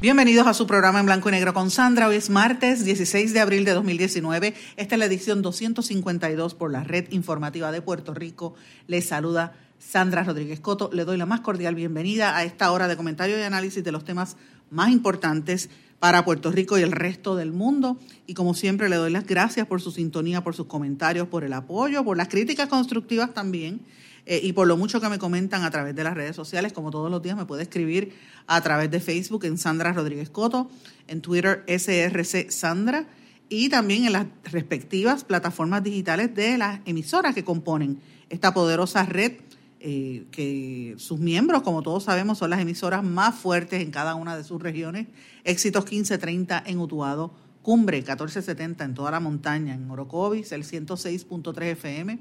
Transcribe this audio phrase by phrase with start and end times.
[0.00, 2.08] Bienvenidos a su programa en blanco y negro con Sandra.
[2.08, 4.54] Hoy es martes 16 de abril de 2019.
[4.78, 8.54] Esta es la edición 252 por la Red Informativa de Puerto Rico.
[8.86, 10.88] Les saluda Sandra Rodríguez Coto.
[10.90, 14.06] Le doy la más cordial bienvenida a esta hora de comentario y análisis de los
[14.06, 14.38] temas
[14.70, 15.68] más importantes
[15.98, 17.98] para Puerto Rico y el resto del mundo.
[18.26, 21.52] Y como siempre, le doy las gracias por su sintonía, por sus comentarios, por el
[21.52, 23.82] apoyo, por las críticas constructivas también.
[24.30, 26.92] Eh, y por lo mucho que me comentan a través de las redes sociales, como
[26.92, 28.12] todos los días me puede escribir
[28.46, 30.70] a través de Facebook en Sandra Rodríguez Coto,
[31.08, 33.08] en Twitter SRC Sandra
[33.48, 39.32] y también en las respectivas plataformas digitales de las emisoras que componen esta poderosa red
[39.80, 44.36] eh, que sus miembros, como todos sabemos, son las emisoras más fuertes en cada una
[44.36, 45.08] de sus regiones.
[45.42, 52.18] Éxitos 1530 en Utuado, Cumbre 1470 en toda la montaña, en Orocovis el 106.3 FM,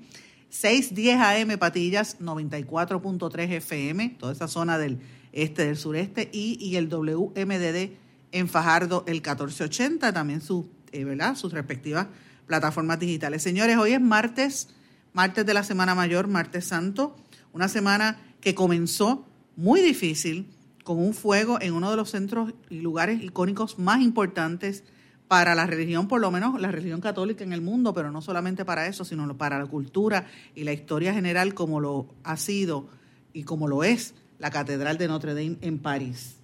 [0.49, 4.99] 610 AM Patillas 94.3 FM, toda esa zona del
[5.31, 7.91] este, del sureste, y, y el WMDD
[8.31, 11.35] en Fajardo el 1480, también su, eh, ¿verdad?
[11.35, 12.07] sus respectivas
[12.47, 13.43] plataformas digitales.
[13.43, 14.69] Señores, hoy es martes,
[15.13, 17.15] martes de la Semana Mayor, martes santo.
[17.53, 20.47] Una semana que comenzó muy difícil,
[20.83, 24.83] con un fuego en uno de los centros y lugares icónicos más importantes
[25.29, 28.65] para la religión, por lo menos la religión católica en el mundo, pero no solamente
[28.65, 32.89] para eso, sino para la cultura y la historia general como lo ha sido
[33.31, 36.35] y como lo es la Catedral de Notre Dame en París.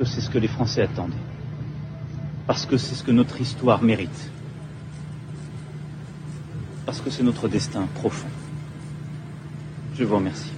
[0.00, 1.14] C'est ce que les Français attendent,
[2.46, 4.30] parce que c'est ce que notre histoire mérite,
[6.86, 8.30] parce que c'est notre destin profond.
[9.96, 10.50] Je vous remercie.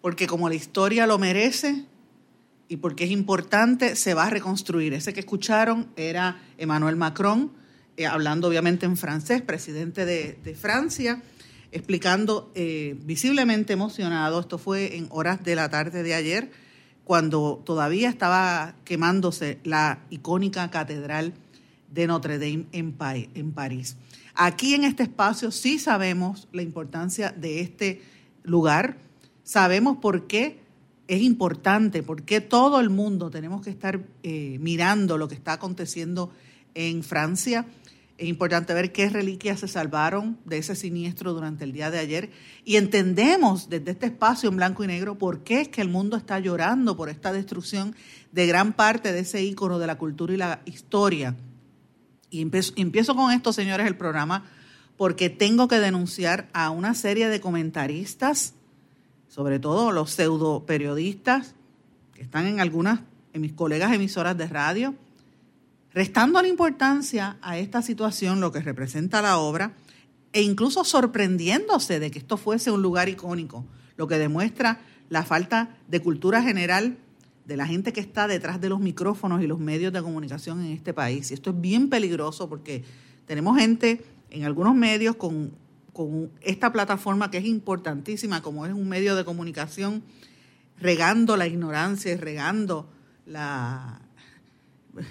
[0.00, 1.89] Porque como la historia lo merece
[2.70, 4.94] y porque es importante, se va a reconstruir.
[4.94, 7.50] Ese que escucharon era Emmanuel Macron,
[7.96, 11.20] eh, hablando obviamente en francés, presidente de, de Francia,
[11.72, 14.38] explicando eh, visiblemente emocionado.
[14.38, 16.52] Esto fue en horas de la tarde de ayer,
[17.02, 21.34] cuando todavía estaba quemándose la icónica catedral
[21.90, 22.96] de Notre Dame en,
[23.34, 23.96] en París.
[24.36, 28.00] Aquí en este espacio sí sabemos la importancia de este
[28.44, 28.96] lugar,
[29.42, 30.59] sabemos por qué
[31.10, 35.54] es importante, por qué todo el mundo tenemos que estar eh, mirando lo que está
[35.54, 36.30] aconteciendo
[36.74, 37.66] en Francia.
[38.16, 42.30] Es importante ver qué reliquias se salvaron de ese siniestro durante el día de ayer
[42.64, 46.16] y entendemos desde este espacio en blanco y negro por qué es que el mundo
[46.16, 47.94] está llorando por esta destrucción
[48.32, 51.34] de gran parte de ese ícono de la cultura y la historia
[52.30, 54.44] y empiezo, con esto, señores, el programa,
[54.96, 58.54] porque tengo que denunciar a una serie de comentaristas,
[59.30, 61.54] sobre todo los pseudo periodistas
[62.14, 63.00] que están en algunas,
[63.32, 64.94] en mis colegas emisoras de radio,
[65.94, 69.72] restando la importancia a esta situación, lo que representa la obra,
[70.32, 73.64] e incluso sorprendiéndose de que esto fuese un lugar icónico,
[73.96, 76.98] lo que demuestra la falta de cultura general
[77.46, 80.72] de la gente que está detrás de los micrófonos y los medios de comunicación en
[80.72, 81.30] este país.
[81.30, 82.84] Y esto es bien peligroso porque
[83.26, 85.52] tenemos gente en algunos medios con,
[86.40, 90.02] esta plataforma que es importantísima, como es un medio de comunicación,
[90.78, 92.88] regando la ignorancia y regando
[93.26, 94.00] la,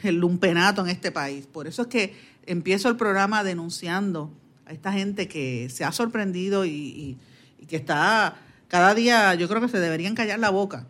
[0.04, 1.46] el lumpenato en este país.
[1.46, 4.32] Por eso es que empiezo el programa denunciando
[4.66, 7.18] a esta gente que se ha sorprendido y
[7.68, 8.36] que está
[8.70, 10.86] cada día, yo creo que se deberían callar la boca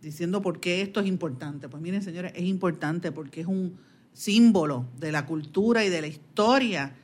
[0.00, 1.68] diciendo por qué esto es importante.
[1.68, 3.78] Pues miren, señores, es importante porque es un
[4.14, 6.94] símbolo de la cultura y de la historia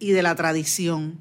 [0.00, 1.20] y de la tradición.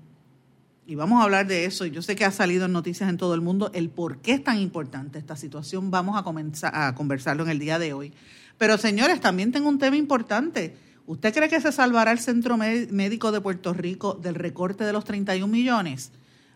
[0.87, 1.85] Y vamos a hablar de eso.
[1.85, 4.43] Yo sé que ha salido en noticias en todo el mundo el por qué es
[4.43, 5.91] tan importante esta situación.
[5.91, 8.11] Vamos a comenzar a conversarlo en el día de hoy.
[8.57, 10.75] Pero señores, también tengo un tema importante.
[11.05, 15.05] ¿Usted cree que se salvará el Centro Médico de Puerto Rico del recorte de los
[15.05, 16.11] 31 millones?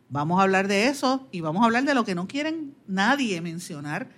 [0.10, 3.42] Vamos a hablar de eso y vamos a hablar de lo que no quieren nadie
[3.42, 4.10] mencionar,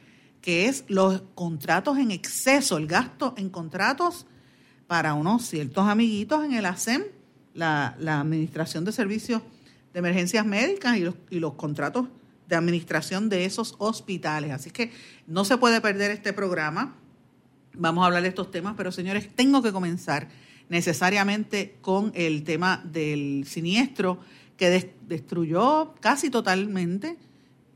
[0.42, 4.28] que es los contratos en exceso, el gasto en contratos
[4.88, 7.04] para unos ciertos amiguitos en el ASEM,
[7.56, 9.42] la, Administración de Servicios
[9.94, 12.08] de Emergencias Médicas y los, y los contratos
[12.48, 14.52] de administración de esos hospitales.
[14.52, 14.92] Así que
[15.26, 16.96] no se puede perder este programa.
[17.74, 20.28] Vamos a hablar de estos temas, pero señores, tengo que comenzar
[20.70, 24.20] necesariamente con el tema del siniestro
[24.58, 27.18] que destruyó casi totalmente,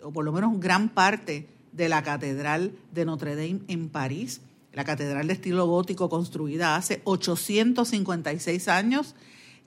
[0.02, 4.42] o por lo menos gran parte de la Catedral de Notre Dame en París,
[4.74, 9.16] la catedral de estilo gótico construida hace 856 años,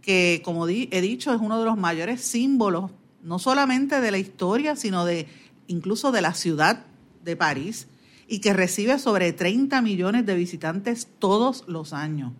[0.02, 2.90] que como he dicho es uno de los mayores símbolos,
[3.22, 5.28] no solamente de la historia, sino de
[5.68, 6.84] incluso de la ciudad
[7.24, 7.86] de París,
[8.28, 12.32] y que recibe sobre 30 millones de visitantes todos los años.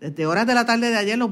[0.00, 1.30] Desde horas de la tarde de ayer los,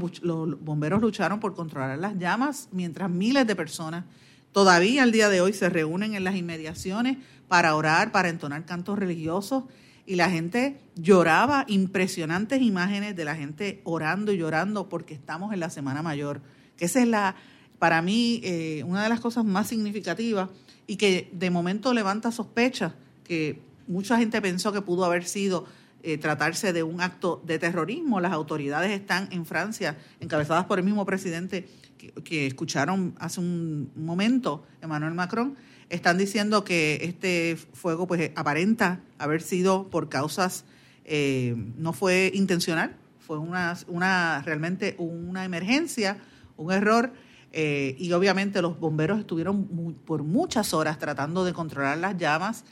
[0.61, 4.05] bomberos lucharon por controlar las llamas, mientras miles de personas
[4.53, 7.19] todavía al día de hoy se reúnen en las inmediaciones
[7.49, 9.65] para orar, para entonar cantos religiosos
[10.09, 15.61] y la gente lloraba, impresionantes imágenes de la gente orando y llorando porque estamos en
[15.61, 16.41] la Semana Mayor,
[16.79, 17.37] que esa es la,
[17.79, 20.49] para mí, eh, una de las cosas más significativas
[20.87, 25.67] y que de momento levanta sospechas que mucha gente pensó que pudo haber sido
[26.03, 28.19] eh, tratarse de un acto de terrorismo.
[28.19, 31.69] Las autoridades están en Francia, encabezadas por el mismo presidente
[31.99, 35.55] que, que escucharon hace un momento, Emmanuel Macron,
[35.91, 40.65] están diciendo que este fuego pues aparenta haber sido por causas,
[41.05, 46.19] eh, no fue intencional, fue una, una realmente una emergencia,
[46.57, 47.13] un error,
[47.53, 52.65] eh, y obviamente los bomberos estuvieron por muchas horas tratando de controlar las llamas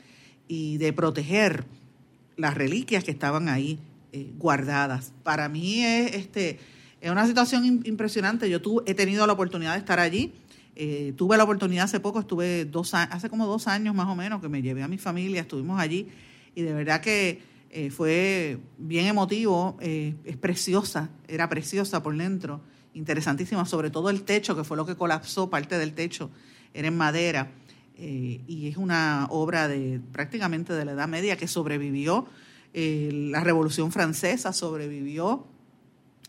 [0.47, 1.65] y de proteger
[2.35, 3.79] las reliquias que estaban ahí
[4.11, 5.13] eh, guardadas.
[5.23, 6.59] Para mí es, este,
[7.01, 8.49] es una situación impresionante.
[8.49, 10.33] Yo tuve, he tenido la oportunidad de estar allí
[10.79, 14.39] eh, tuve la oportunidad hace poco, estuve dos hace como dos años más o menos
[14.39, 16.07] que me llevé a mi familia, estuvimos allí
[16.53, 17.41] y de verdad que
[17.71, 22.61] eh, fue bien emotivo, eh, es preciosa, era preciosa por dentro,
[22.93, 26.29] interesantísima, sobre todo el techo, que fue lo que colapsó, parte del techo
[26.75, 27.49] era en madera
[27.97, 32.27] y es una obra de prácticamente de la Edad Media que sobrevivió,
[32.71, 35.47] la Revolución Francesa sobrevivió,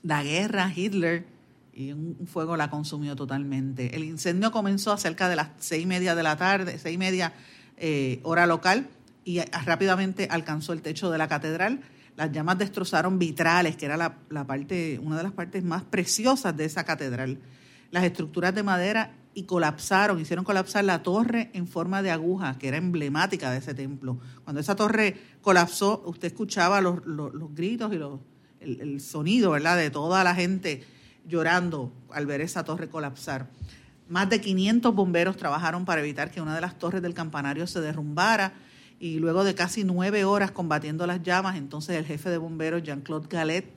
[0.02, 1.26] la guerra, Hitler
[1.78, 3.94] y un fuego la consumió totalmente.
[3.94, 7.34] El incendio comenzó cerca de las seis y media de la tarde, seis y media
[7.76, 8.88] eh, hora local,
[9.24, 11.82] y rápidamente alcanzó el techo de la catedral.
[12.16, 16.64] Las llamas destrozaron vitrales, que era la, parte, una de las partes más preciosas de
[16.64, 17.38] esa catedral.
[17.92, 22.66] Las estructuras de madera y colapsaron, hicieron colapsar la torre en forma de aguja, que
[22.66, 24.18] era emblemática de ese templo.
[24.42, 27.04] Cuando esa torre colapsó, usted escuchaba los,
[27.54, 27.96] gritos y
[28.64, 30.97] el, el, sonido, ¿verdad?, de toda la gente
[31.28, 33.48] llorando al ver esa torre colapsar.
[34.08, 37.80] Más de 500 bomberos trabajaron para evitar que una de las torres del campanario se
[37.80, 38.54] derrumbara
[38.98, 43.28] y luego de casi nueve horas combatiendo las llamas, entonces el jefe de bomberos, Jean-Claude
[43.28, 43.70] Gallet,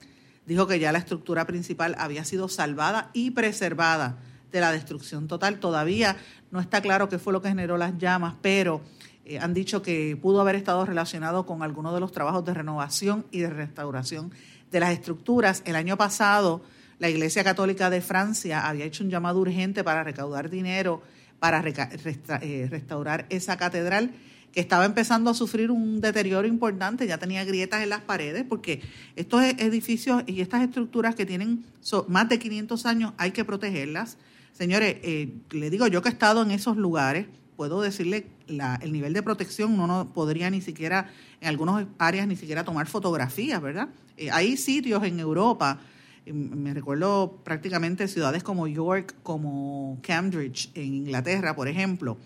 [0.46, 4.18] dijo que ya la estructura principal había sido salvada y preservada
[4.50, 5.60] de la destrucción total.
[5.60, 6.16] Todavía
[6.50, 8.80] no está claro qué fue lo que generó las llamas, pero
[9.24, 13.26] eh, han dicho que pudo haber estado relacionado con algunos de los trabajos de renovación
[13.30, 14.32] y de restauración
[14.70, 15.62] de las estructuras.
[15.64, 16.62] El año pasado
[17.02, 21.02] la Iglesia Católica de Francia había hecho un llamado urgente para recaudar dinero
[21.40, 24.12] para eh, restaurar esa catedral
[24.52, 28.82] que estaba empezando a sufrir un deterioro importante, ya tenía grietas en las paredes, porque
[29.16, 31.64] estos e-, edificios y estas estructuras que tienen
[32.06, 34.16] más de 500 años hay que protegerlas.
[34.52, 37.26] Señores, eh, le digo yo que he estado en esos lugares,
[37.56, 41.10] puedo decirle el nivel de protección, uno no podría ni siquiera,
[41.40, 43.88] en algunas áreas, ni siquiera tomar fotografías, ¿verdad?
[44.16, 45.80] Eh, hay sitios en Europa
[46.26, 52.18] me recuerdo prácticamente ciudades como York, como Cambridge, en Inglaterra, por ejemplo,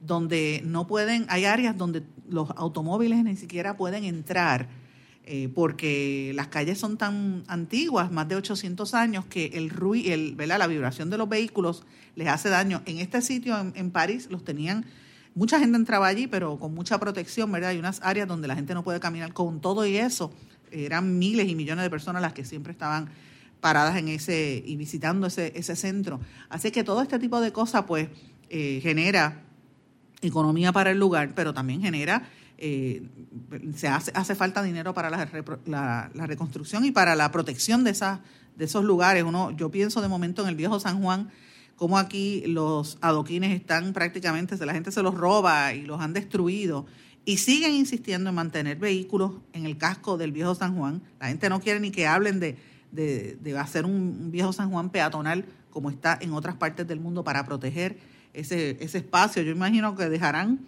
[0.00, 4.68] donde no pueden, hay áreas donde los automóviles ni siquiera pueden entrar
[5.30, 10.36] eh, porque las calles son tan antiguas, más de 800 años, que el ruido, el,
[10.38, 12.80] la vibración de los vehículos les hace daño.
[12.86, 14.86] En este sitio, en, en, París, los tenían,
[15.34, 17.70] mucha gente entraba allí, pero con mucha protección, ¿verdad?
[17.70, 20.32] Hay unas áreas donde la gente no puede caminar con todo y eso.
[20.70, 23.10] Eran miles y millones de personas las que siempre estaban
[23.60, 26.20] paradas en ese y visitando ese, ese centro.
[26.48, 28.08] Así que todo este tipo de cosas pues
[28.50, 29.44] eh, genera
[30.20, 33.02] economía para el lugar, pero también genera, eh,
[33.76, 38.20] se hace, hace falta dinero para la, la, reconstrucción y para la protección de, esas,
[38.56, 39.22] de esos lugares.
[39.22, 41.30] Uno, yo pienso de momento en el viejo San Juan,
[41.76, 46.86] como aquí los adoquines están prácticamente, la gente se los roba y los han destruido
[47.24, 51.02] y siguen insistiendo en mantener vehículos en el casco del viejo San Juan.
[51.20, 52.56] La gente no quiere ni que hablen de
[52.92, 57.44] de, hacer un, viejo San Juan peatonal como está en otras partes del mundo para
[57.44, 57.98] proteger
[58.32, 59.42] ese, ese espacio.
[59.42, 60.60] Yo imagino que dejarán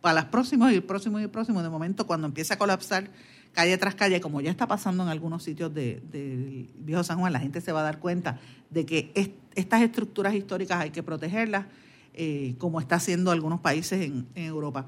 [0.00, 3.10] para las próximas y el próximo y el próximo, de momento cuando empiece a colapsar
[3.52, 7.32] calle tras calle, como ya está pasando en algunos sitios del de viejo San Juan,
[7.32, 8.38] la gente se va a dar cuenta
[8.70, 9.10] de que
[9.54, 11.66] estas estructuras históricas hay que protegerlas,
[12.14, 14.86] eh, como está haciendo algunos países en Europa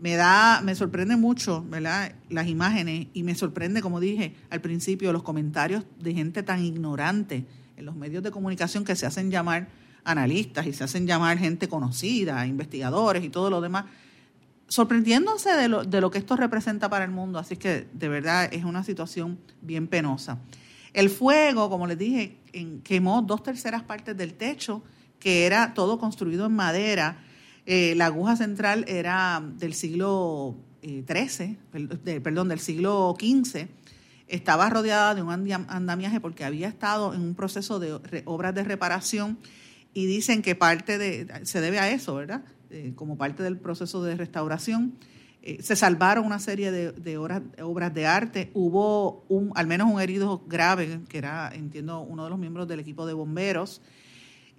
[0.00, 2.12] me da, me sorprende mucho, ¿verdad?
[2.30, 7.46] Las imágenes y me sorprende, como dije al principio, los comentarios de gente tan ignorante
[7.76, 9.68] en los medios de comunicación que se hacen llamar
[10.04, 13.84] analistas y se hacen llamar gente conocida, investigadores y todo lo demás,
[14.68, 17.38] sorprendiéndose de lo, de lo que esto representa para el mundo.
[17.38, 20.38] Así que de verdad es una situación bien penosa.
[20.94, 22.38] El fuego, como les dije,
[22.84, 24.82] quemó dos terceras partes del techo,
[25.18, 27.18] que era todo construido en madera.
[27.66, 31.58] Eh, la aguja central era del siglo XIII,
[32.06, 33.68] eh, perdón, del siglo XV.
[34.28, 39.38] Estaba rodeada de un andamiaje porque había estado en un proceso de obras de reparación
[39.92, 42.42] y dicen que parte de, se debe a eso, ¿verdad?
[42.70, 44.94] Eh, como parte del proceso de restauración.
[45.42, 48.50] Eh, se salvaron una serie de, obras de arte.
[48.54, 52.78] Hubo un, al menos un herido grave, que era, entiendo, uno de los miembros del
[52.80, 53.82] equipo de bomberos.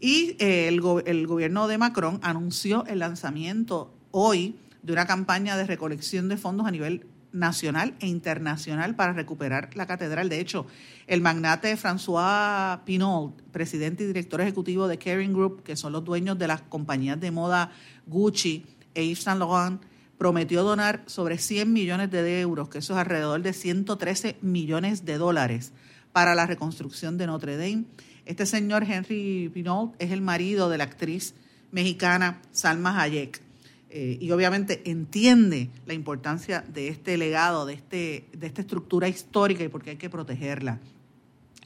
[0.01, 6.27] Y eh, el, gobierno de Macron anunció el lanzamiento hoy de una campaña de recolección
[6.27, 10.27] de fondos a nivel nacional e internacional para recuperar la catedral.
[10.27, 10.65] De hecho,
[11.05, 16.37] el magnate François Pinault, presidente y director ejecutivo de Kering Group, que son los dueños
[16.39, 17.71] de las compañías de moda
[18.07, 18.65] Gucci
[18.95, 19.83] e Yves Saint Laurent,
[20.17, 25.19] prometió donar sobre 100 millones de euros, que eso es alrededor de 113 millones de
[25.19, 25.73] dólares,
[26.11, 27.85] para la reconstrucción de Notre Dame.
[28.25, 31.33] Este señor Henry Pinault es el marido de la actriz
[31.71, 33.41] mexicana Salma Hayek
[33.89, 39.63] eh, y obviamente entiende la importancia de este legado, de, este, de esta estructura histórica
[39.63, 40.79] y por qué hay que protegerla.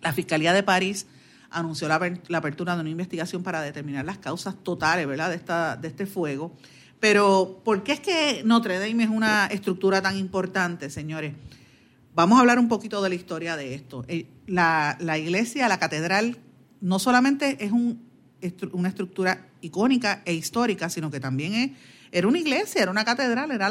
[0.01, 1.05] La Fiscalía de París
[1.51, 1.95] anunció la,
[2.37, 5.29] apertura de una investigación para determinar las causas totales ¿verdad?
[5.29, 6.51] De, esta, de este fuego.
[6.99, 11.33] Pero, ¿por qué es que Notre Dame es una estructura tan importante, señores?
[12.15, 14.05] Vamos a hablar un poquito de la historia de esto.
[14.07, 16.37] Eh, la, la iglesia, la catedral,
[16.85, 17.99] no solamente es un,
[18.73, 21.71] una estructura icónica e histórica, sino que también es
[22.11, 23.67] era una iglesia, era una catedral, era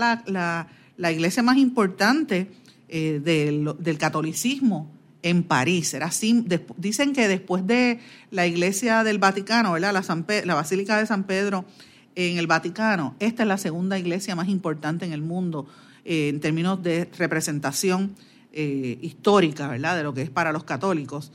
[0.97, 2.51] la, iglesia más importante
[2.89, 4.91] eh, del, catolicismo
[5.23, 5.95] en París.
[5.95, 6.45] Era así,
[6.77, 8.01] dicen que después de
[8.33, 9.93] la iglesia del Vaticano, ¿verdad?
[9.93, 11.65] La, la Basílica de San Pedro
[12.17, 15.67] en el Vaticano, esta es la segunda iglesia más importante en el mundo
[16.05, 18.17] eh, en términos de representación
[18.53, 19.97] eh, histórica, ¿verdad?
[19.97, 21.33] De lo que es para los católicos.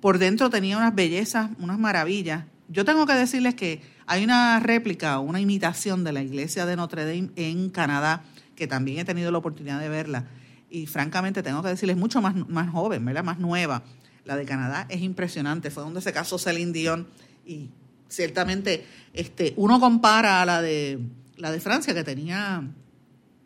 [0.00, 2.44] Por dentro tenía unas bellezas, unas maravillas.
[2.68, 7.04] Yo tengo que decirles que hay una réplica, una imitación de la iglesia de Notre
[7.04, 8.24] Dame en Canadá,
[8.56, 10.26] que también he tenido la oportunidad de verla.
[10.70, 13.24] Y francamente tengo que decirles, mucho más, más joven, ¿verdad?
[13.24, 13.84] más nueva.
[14.24, 15.70] La de Canadá es impresionante.
[15.70, 17.06] Fue donde se casó Celine Dion.
[17.46, 17.70] Y
[18.08, 20.98] ciertamente este, uno compara a la de,
[21.36, 22.68] la de Francia, que tenía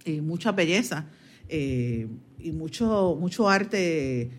[0.05, 1.07] eh, mucha belleza
[1.49, 2.07] eh,
[2.39, 4.31] y mucho, mucho arte,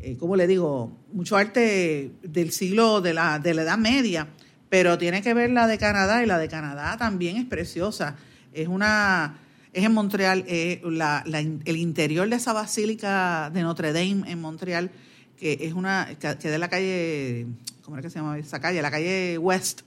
[0.00, 0.96] eh, ¿cómo le digo?
[1.12, 4.28] Mucho arte del siglo de la, de la Edad Media
[4.68, 8.16] pero tiene que ver la de Canadá y la de Canadá también es preciosa.
[8.52, 9.38] Es una
[9.72, 10.82] es en Montreal, eh,
[11.64, 14.90] el interior de esa basílica de Notre Dame en Montreal,
[15.36, 17.46] que es una que de la calle,
[17.82, 18.82] ¿cómo es que se llama esa calle?
[18.82, 19.82] La calle West.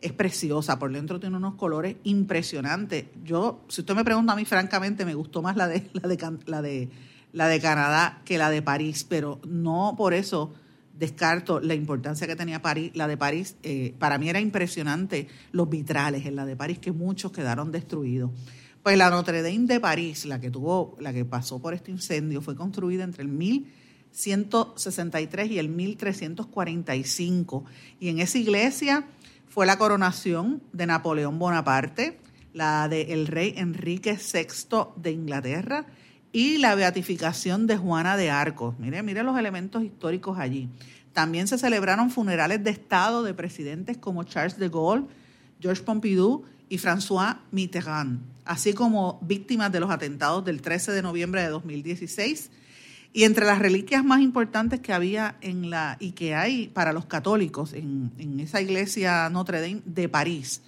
[0.00, 3.04] Es preciosa, por dentro tiene unos colores impresionantes.
[3.22, 6.38] Yo, si usted me pregunta a mí, francamente, me gustó más la de, la de,
[6.46, 6.88] la de,
[7.32, 10.54] la de Canadá que la de París, pero no por eso
[11.00, 13.56] descarto la importancia que tenía París, la de París.
[13.62, 18.30] Eh, para mí era impresionante los vitrales en la de París, que muchos quedaron destruidos.
[18.82, 22.40] Pues la Notre Dame de París, la que tuvo, la que pasó por este incendio,
[22.42, 27.64] fue construida entre el 1163 y el 1345.
[27.98, 29.06] Y en esa iglesia
[29.48, 32.20] fue la coronación de Napoleón Bonaparte,
[32.52, 35.86] la del rey Enrique VI de Inglaterra
[36.32, 38.78] y la beatificación de Juana de Arcos.
[38.78, 40.68] Mire, mire los elementos históricos allí.
[41.12, 45.06] También se celebraron funerales de Estado de presidentes como Charles de Gaulle,
[45.60, 51.42] Georges Pompidou y François Mitterrand, así como víctimas de los atentados del 13 de noviembre
[51.42, 52.50] de 2016.
[53.12, 57.06] Y entre las reliquias más importantes que había en la y que hay para los
[57.06, 60.62] católicos en, en esa iglesia Notre Dame de París,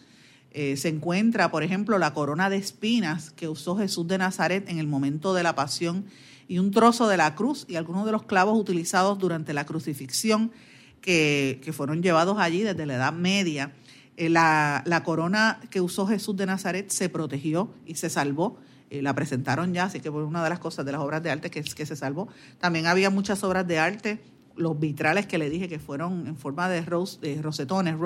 [0.55, 4.79] eh, se encuentra, por ejemplo, la corona de espinas que usó Jesús de Nazaret en
[4.79, 6.05] el momento de la pasión
[6.47, 10.53] y un trozo de la cruz y algunos de los clavos utilizados durante la crucifixión
[11.01, 13.73] que, fueron llevados allí desde la Edad Media.
[14.19, 18.59] Eh, la, corona que usó Jesús de Nazaret se protegió y se salvó.
[18.91, 21.31] Eh, la presentaron ya, así que fue una de las cosas de las obras de
[21.31, 22.29] arte que, que se salvó.
[22.59, 24.21] También había muchas obras de arte
[24.55, 27.97] los vitrales que le dije que fueron en forma de, rose, rosetones,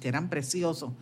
[0.00, 0.92] que eran preciosos.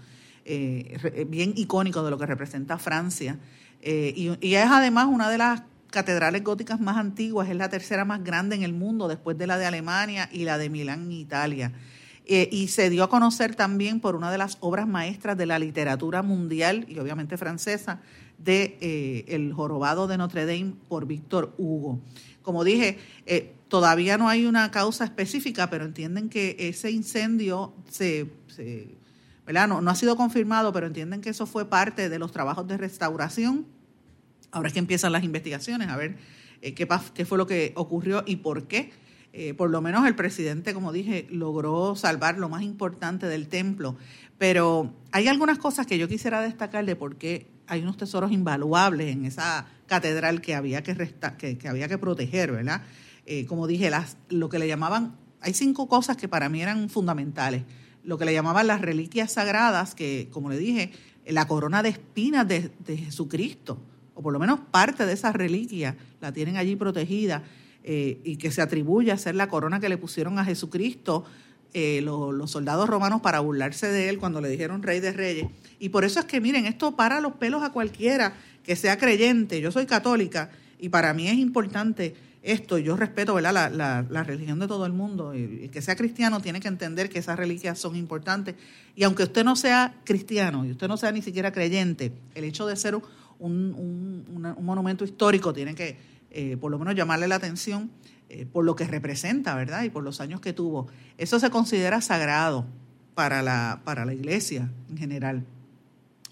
[0.48, 3.36] Eh, eh, bien icónico de lo que representa Francia.
[3.82, 8.22] Eh, y, es además una de las catedrales góticas más antiguas, es la tercera más
[8.22, 11.72] grande en el mundo después de la de Alemania y la de Milán Italia.
[12.28, 16.22] y se dio a conocer también por una de las obras maestras de la literatura
[16.22, 18.00] mundial y obviamente francesa
[18.36, 22.00] de El jorobado de Notre Dame por Víctor Hugo.
[22.42, 22.98] Como dije,
[23.68, 28.28] Todavía no hay una causa específica, pero entienden que ese incendio se,
[29.52, 33.66] No, ha sido confirmado, pero entienden que eso fue parte de los trabajos de restauración.
[34.50, 36.16] Ahora es que empiezan las investigaciones, a ver
[36.62, 36.86] eh, qué,
[37.24, 38.92] fue lo que ocurrió y por qué.
[39.32, 43.96] Eh, por lo menos el presidente, como dije, logró salvar lo más importante del templo.
[44.38, 49.14] Pero hay algunas cosas que yo quisiera destacar de por qué hay unos tesoros invaluables
[49.14, 50.96] en esa catedral que había que,
[51.38, 52.82] que, que había que proteger, ¿verdad?
[53.26, 56.88] Eh, como dije, las, lo que le llamaban, hay cinco cosas que para mí eran
[56.88, 57.62] fundamentales.
[58.06, 60.92] Lo que le llamaban las reliquias sagradas, que como le dije,
[61.26, 63.78] la corona de espinas de, Jesucristo,
[64.14, 67.42] o por lo menos parte de esa reliquia la tienen allí protegida
[67.84, 71.24] eh, y que se atribuye a ser la corona que le pusieron a Jesucristo
[71.74, 75.48] eh, los soldados romanos para burlarse de él cuando le dijeron rey de reyes.
[75.78, 79.60] Y por eso es que, miren, esto para los pelos a cualquiera que sea creyente.
[79.60, 82.14] Yo soy católica y para mí es importante
[82.46, 83.72] esto, yo respeto ¿verdad?
[84.08, 87.36] La, religión de todo el mundo, y, que sea cristiano tiene que entender que esas
[87.36, 88.54] reliquias son importantes,
[88.94, 92.66] y aunque usted no sea cristiano, y usted no sea ni siquiera creyente, el hecho
[92.66, 92.96] de ser
[93.38, 94.24] un,
[94.60, 95.96] monumento histórico tiene que
[96.30, 97.90] eh, por lo menos llamarle la atención
[98.28, 99.84] eh, por lo que representa, ¿verdad?
[99.84, 100.88] Y por los años que tuvo.
[101.18, 102.66] Eso se considera sagrado
[103.14, 105.44] para la, para la iglesia en general.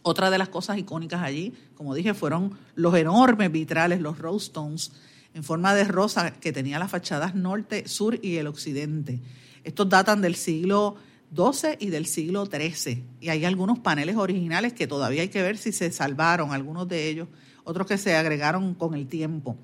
[0.03, 4.93] Otra de las cosas icónicas allí, como dije, fueron los enormes vitrales, los rose stones,
[5.35, 9.21] en forma de rosa que tenía las fachadas norte, sur y el occidente.
[9.65, 10.97] Estos datan del siglo
[11.35, 13.03] XII y del siglo XIII.
[13.21, 17.09] Y hay algunos paneles originales que todavía hay que ver si se salvaron, algunos de
[17.09, 17.29] ellos,
[17.65, 19.57] otros que se agregaron con el tiempo.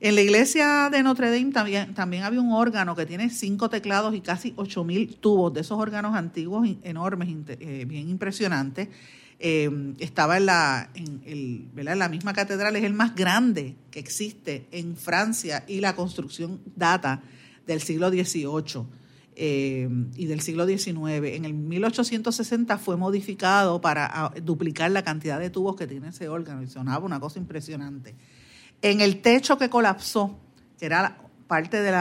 [0.00, 4.14] En la iglesia de Notre Dame también, también había un órgano que tiene cinco teclados
[4.14, 8.88] y casi ocho mil tubos, de esos órganos antiguos enormes, eh, bien impresionantes.
[9.42, 13.98] Em, estaba en la, en, el, en la misma catedral, es el más grande que
[13.98, 17.22] existe en Francia y la construcción data
[17.66, 18.84] del siglo XVIII
[19.36, 21.24] em, y del siglo XIX.
[21.32, 26.62] En el 1860 fue modificado para duplicar la cantidad de tubos que tiene ese órgano
[26.62, 28.14] y sonaba una cosa impresionante.
[28.82, 30.38] En el techo que colapsó,
[30.78, 31.92] que era parte de,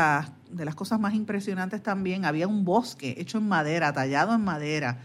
[0.52, 5.00] de las cosas más impresionantes también, había un bosque hecho en madera, tallado en madera,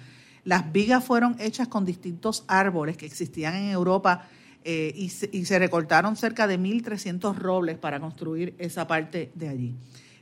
[0.45, 4.29] las vigas fueron hechas con distintos árboles que existían en Europa
[4.67, 9.75] eh, y, se, recortaron cerca de 1.300 robles para construir esa parte de allí.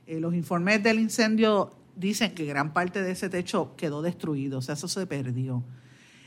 [0.06, 4.62] Eh, los informes del incendio dicen que gran parte de ese techo quedó destruido, o
[4.62, 5.62] sea, eso se perdió.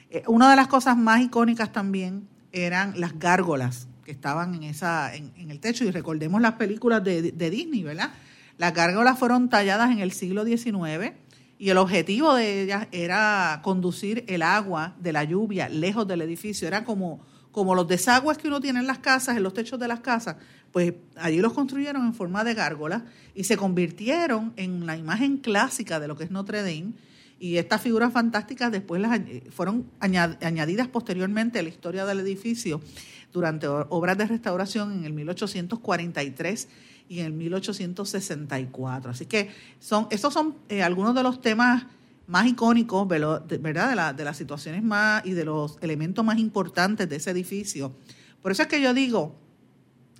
[0.09, 5.13] Eh, una de las cosas más icónicas también eran las gárgolas que estaban en, esa,
[5.13, 8.11] en, el techo, y recordemos las películas de, de Disney, ¿verdad?
[8.57, 11.11] Las gárgolas fueron talladas en el siglo XIX
[11.57, 16.67] y el objetivo de ellas era conducir el agua de la lluvia lejos del edificio.
[16.67, 19.87] Era como, como los desagües que uno tiene en las casas, en los techos de
[19.87, 20.35] las casas,
[20.71, 26.01] pues allí los construyeron en forma de gárgolas y se convirtieron en la imagen clásica
[26.01, 26.93] de lo que es Notre Dame.
[27.39, 29.19] Y estas figuras fantásticas después las
[29.51, 32.81] fueron añadidas posteriormente a la historia del edificio
[33.31, 36.67] durante obras de restauración en el 1843
[37.07, 39.11] y en el 1864.
[39.11, 41.85] Así que son, estos son eh, algunos de los temas
[42.27, 43.41] más icónicos, ¿verdad?
[43.41, 47.95] De, la, de las situaciones más y de los elementos más importantes de ese edificio.
[48.41, 49.35] Por eso es que yo digo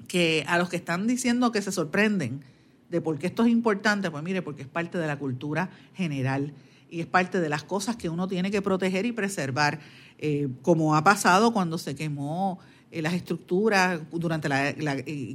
[0.08, 2.44] que a los que están diciendo que se sorprenden
[2.90, 6.54] de por qué esto es importante, pues mire, porque es parte de la cultura general
[6.90, 9.80] y es parte de las cosas que uno tiene que proteger y preservar,
[10.20, 12.60] eh, como ha pasado cuando se quemó
[12.92, 14.74] eh, las estructuras durante la,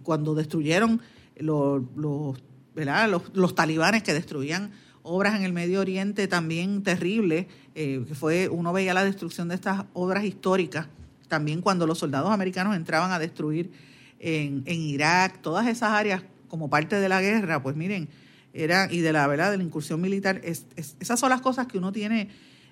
[0.03, 1.01] cuando destruyeron
[1.41, 1.83] los,
[3.35, 4.71] los, talibanes que destruían
[5.03, 9.55] obras en el Medio Oriente también terribles, eh, que fue, uno veía la destrucción de
[9.55, 10.87] estas obras históricas,
[11.29, 13.71] también cuando los soldados americanos entraban a destruir
[14.19, 18.09] en, en Irak, todas esas áreas como parte de la guerra, pues miren,
[18.53, 21.79] era, y de la verdad, de la incursión militar, es, esas son las cosas que
[21.79, 22.29] uno tiene,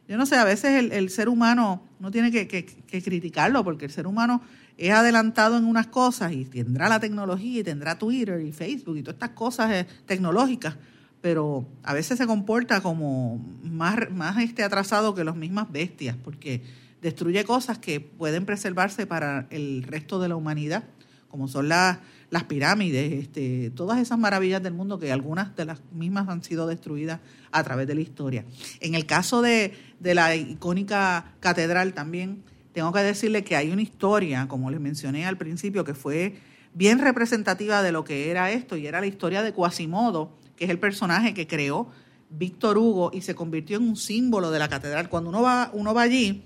[0.09, 3.91] yo no sé, a veces el, ser humano, uno tiene que, que criticarlo, porque el
[3.91, 4.43] ser humano
[4.79, 9.03] es adelantado en unas cosas y tendrá la tecnología y tendrá Twitter y Facebook y
[9.03, 10.77] todas estas cosas eh, tecnológicas,
[11.21, 16.63] pero a veces se comporta como más, más este atrasado que las mismas bestias, porque
[17.03, 20.85] destruye cosas que pueden preservarse para el resto de la humanidad,
[21.29, 21.99] como son las,
[22.31, 26.69] las pirámides, este, todas esas maravillas del mundo que algunas de las mismas han sido
[26.69, 27.19] destruidas
[27.51, 28.45] a través de la historia.
[28.81, 32.45] En el caso de, de la icónica catedral también,
[32.79, 36.37] tengo que decirle que hay una historia, como les mencioné al principio, que fue
[36.75, 40.71] bien representativa de lo que era esto, y era la historia de Quasimodo, que es
[40.71, 41.91] el personaje que creó
[42.31, 45.09] Víctor Hugo y se convirtió en un símbolo de la catedral.
[45.09, 46.45] Cuando uno va, uno va allí,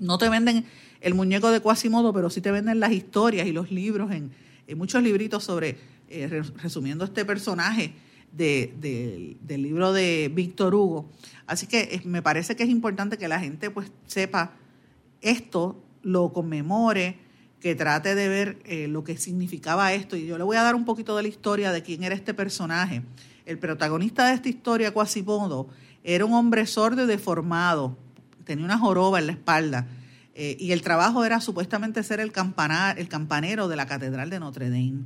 [0.00, 0.66] no te venden
[1.00, 4.30] el muñeco de Quasimodo, pero sí te venden las historias y los libros en,
[4.76, 5.78] muchos libritos sobre
[6.10, 7.94] eh, resumiendo este personaje
[8.32, 11.08] del libro de Víctor Hugo.
[11.46, 14.52] Así que me parece que es importante que la gente pues sepa
[15.22, 17.18] esto, lo conmemore,
[17.60, 20.16] que trate de ver eh, lo que significaba esto.
[20.16, 22.34] Y yo le voy a dar un poquito de la historia de quién era este
[22.34, 23.02] personaje.
[23.46, 25.68] El protagonista de esta historia, Quasimodo,
[26.04, 27.96] era un hombre sordo y deformado,
[28.44, 29.86] tenía una joroba en la espalda.
[30.34, 34.38] Eh, y el trabajo era supuestamente ser el, campanar, el campanero de la Catedral de
[34.38, 35.04] Notre Dame.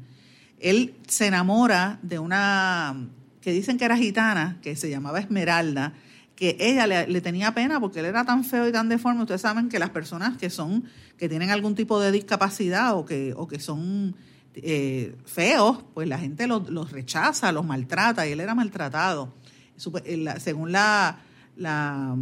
[0.58, 3.08] Él se enamora de una
[3.40, 5.94] que dicen que era gitana, que se llamaba Esmeralda,
[6.36, 9.22] que ella le, tenía pena porque él era tan feo y tan deforme.
[9.22, 10.84] Ustedes saben que las personas que son,
[11.18, 14.16] que tienen algún tipo de discapacidad o que, o que son
[14.54, 19.34] eh, feos, pues la gente los, rechaza, los maltrata, y él era maltratado.
[19.76, 21.18] Según la,
[21.56, 22.16] la,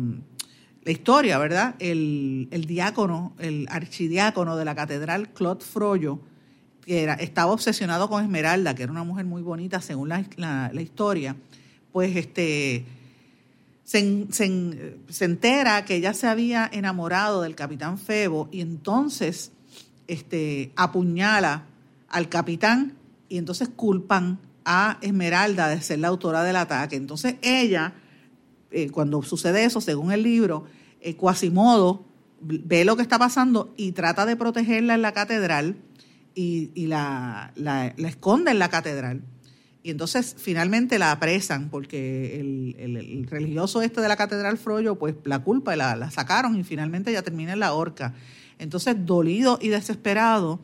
[0.87, 1.77] historia, ¿verdad?
[1.79, 6.21] El, diácono, el archidiácono de la catedral, Claude Froyo,
[6.85, 10.83] que era, estaba obsesionado con Esmeralda, que era una mujer muy bonita según la, la
[10.83, 11.37] historia,
[11.93, 12.87] pues este
[13.91, 19.51] se, entera que ella se había enamorado del capitán Febo y entonces
[20.07, 21.65] este, apuñala
[22.09, 22.95] al capitán
[23.29, 26.95] y entonces culpan a Esmeralda de ser la autora del ataque.
[26.95, 27.95] Entonces ella,
[28.71, 30.67] eh, cuando sucede eso, según el libro,
[31.01, 32.05] eh, Quasimodo
[32.41, 35.77] ve lo que está pasando y trata de protegerla en la catedral
[36.37, 39.23] y, la, la esconde en la catedral.
[39.83, 45.39] Y entonces finalmente la apresan porque el, religioso este de la Catedral Froyo, pues la
[45.39, 48.15] culpa, la, la sacaron y finalmente ya termina en la horca.
[48.59, 50.61] Entonces, dolido y desesperado,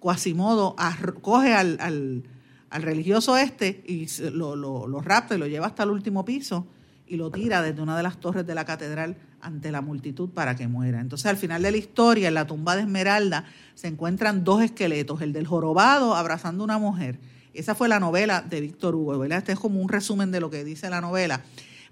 [0.00, 0.76] Quasimodo
[1.20, 5.90] coge al, al, religioso este y lo, lo, lo rapta y lo lleva hasta el
[5.90, 6.66] último piso
[7.06, 10.56] y lo tira desde una de las torres de la catedral ante la multitud para
[10.56, 11.00] que muera.
[11.00, 15.20] Entonces, al final de la historia, en la tumba de Esmeralda, se encuentran dos esqueletos,
[15.20, 17.18] el del jorobado abrazando a una mujer
[17.54, 19.38] esa fue la novela de Víctor Hugo, ¿verdad?
[19.38, 21.42] Este es como un resumen de lo que dice la novela.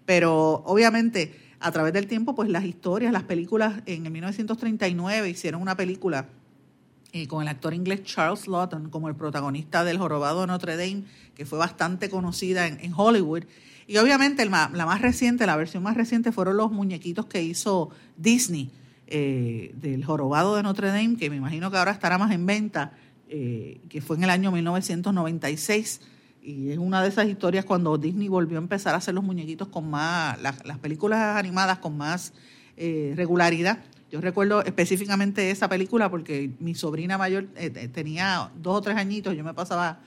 [0.04, 5.62] Pero obviamente, a través del tiempo, pues las historias, las películas, en el 1939 hicieron
[5.62, 6.28] una película
[7.12, 11.04] eh, con el actor inglés Charles Lawton como el protagonista del Jorobado de Notre Dame,
[11.34, 13.44] que fue bastante conocida en, Hollywood.
[13.86, 18.70] Y obviamente la más reciente, la versión más reciente, fueron los muñequitos que hizo Disney
[19.08, 22.92] eh, del Jorobado de Notre Dame, que me imagino que ahora estará más en venta
[23.28, 26.00] eh, que fue en el año 1996.
[26.42, 29.66] Y es una de esas historias cuando Disney volvió a empezar a hacer los muñequitos
[29.66, 32.32] con más, las, películas animadas con más
[32.76, 33.80] eh, regularidad.
[34.12, 39.36] Yo recuerdo específicamente esa película porque mi sobrina mayor eh, tenía dos o tres añitos,
[39.36, 39.98] yo me pasaba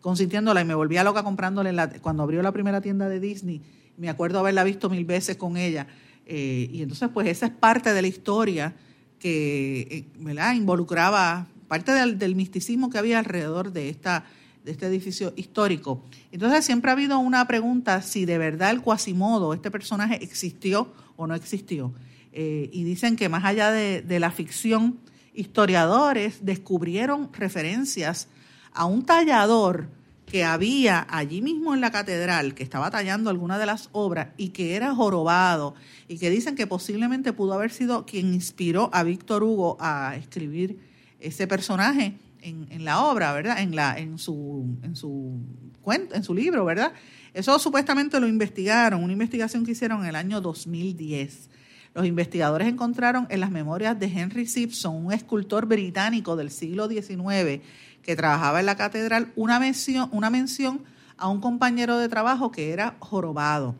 [0.00, 3.60] consintiéndola y me volvía loca comprándole la, cuando abrió la primera tienda de Disney.
[3.96, 5.88] Me acuerdo haberla visto mil veces con ella.
[6.24, 8.76] y entonces, pues esa es parte de la historia
[9.18, 10.54] que ¿verdad?
[10.54, 14.24] involucraba parte del, misticismo que había alrededor de, esta,
[14.64, 16.04] de este edificio histórico.
[16.32, 21.28] Entonces siempre ha habido una pregunta si de verdad el Quasimodo, este personaje, existió o
[21.28, 21.94] no existió.
[22.32, 24.98] Eh, y dicen que más allá de, de la ficción,
[25.32, 28.26] historiadores descubrieron referencias
[28.72, 29.90] a un tallador
[30.26, 34.48] que había allí mismo en la catedral, que estaba tallando alguna de las obras y
[34.48, 35.76] que era jorobado,
[36.08, 40.89] y que dicen que posiblemente pudo haber sido quien inspiró a Víctor Hugo a escribir
[41.20, 43.60] ese personaje en, la obra, ¿verdad?
[43.60, 45.40] En, la, en, su, en, su
[45.82, 46.92] cuento, en su libro, ¿verdad?
[47.34, 51.50] Eso supuestamente lo investigaron, una investigación que hicieron en el año 2010.
[51.94, 57.62] Los investigadores encontraron en las memorias de Henry Simpson, un escultor británico del siglo XIX
[58.02, 60.82] que trabajaba en la catedral, una mención, una mención
[61.16, 63.74] a un compañero de trabajo que era jorobado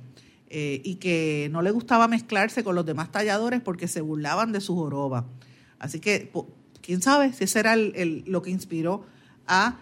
[0.48, 4.60] eh, y que no le gustaba mezclarse con los demás talladores porque se burlaban de
[4.60, 5.26] su joroba.
[5.78, 6.30] Así que
[6.90, 9.04] quién sabe si ese era lo que inspiró
[9.46, 9.78] a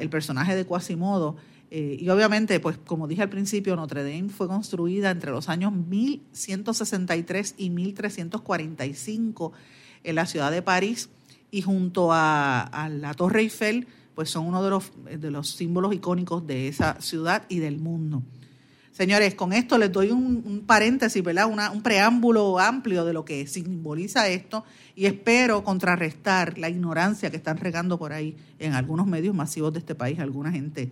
[0.00, 1.36] el personaje de Quasimodo.
[1.70, 5.70] Eh, y obviamente, pues como dije al principio, Notre Dame fue construida entre los años
[5.74, 9.52] 1163 y 1345
[10.02, 11.10] en la ciudad de París
[11.50, 16.46] y junto a, la Torre Eiffel, pues son uno de los, de los símbolos icónicos
[16.46, 18.22] de esa ciudad y del mundo.
[18.92, 21.46] Señores, con esto les doy un, paréntesis, ¿verdad?
[21.72, 27.56] un preámbulo amplio de lo que simboliza esto y espero contrarrestar la ignorancia que están
[27.56, 30.90] regando por ahí en algunos medios masivos de este país, alguna gente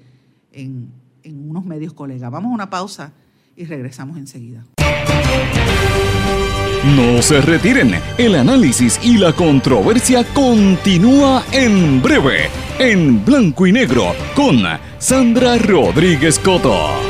[0.53, 0.91] en,
[1.23, 2.31] en unos medios colegas.
[2.31, 3.13] Vamos a una pausa
[3.57, 4.65] y regresamos enseguida.
[6.97, 14.15] No se retiren, el análisis y la controversia continúa en breve, en blanco y negro,
[14.37, 14.63] con
[14.99, 17.08] Sandra Rodríguez Coto.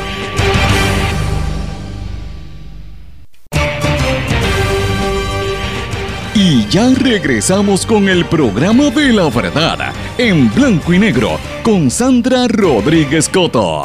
[6.35, 12.47] Y ya regresamos con el programa de la verdad en blanco y negro con Sandra
[12.47, 13.83] Rodríguez Coto.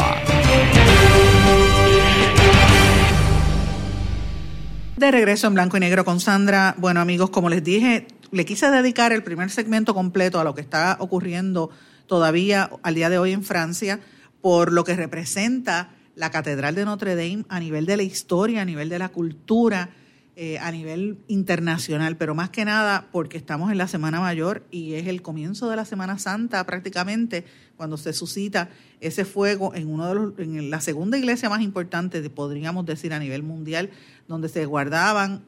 [4.97, 6.75] De regreso en blanco y negro con Sandra.
[6.77, 10.61] Bueno amigos, como les dije, le quise dedicar el primer segmento completo a lo que
[10.61, 11.71] está ocurriendo
[12.07, 14.01] todavía al día de hoy en Francia
[14.43, 18.65] por lo que representa la Catedral de Notre Dame a nivel de la historia, a
[18.67, 19.89] nivel de la cultura,
[20.37, 24.95] eh, a nivel internacional, pero más que nada porque estamos en la Semana Mayor y
[24.95, 27.45] es el comienzo de la Semana Santa prácticamente
[27.77, 28.69] cuando se suscita
[29.01, 33.21] ese fuego en uno de los, en la segunda iglesia más importante, podríamos decir a
[33.21, 33.91] nivel mundial,
[34.27, 35.45] donde se guardaban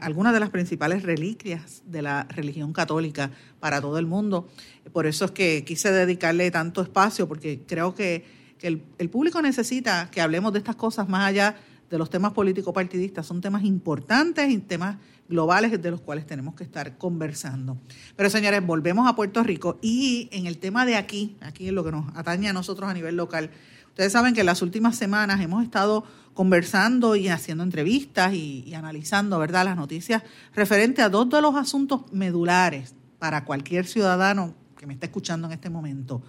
[0.00, 4.48] algunas de las principales reliquias de la religión católica para todo el mundo.
[4.92, 8.24] Por eso es que quise dedicarle tanto espacio, porque creo que,
[8.60, 11.56] el, el, público necesita que hablemos de estas cosas más allá
[11.90, 13.26] de los temas políticos partidistas.
[13.26, 14.96] Son temas importantes y temas
[15.28, 17.78] globales de los cuales tenemos que estar conversando.
[18.16, 21.84] Pero señores, volvemos a Puerto Rico y en el tema de aquí, aquí es lo
[21.84, 23.50] que nos atañe a nosotros a nivel local.
[23.88, 29.38] Ustedes saben que en las últimas semanas hemos estado conversando y haciendo entrevistas y, analizando,
[29.40, 30.22] ¿verdad?, las noticias
[30.54, 35.54] referente a dos de los asuntos medulares para cualquier ciudadano que me está escuchando en
[35.54, 36.22] este momento.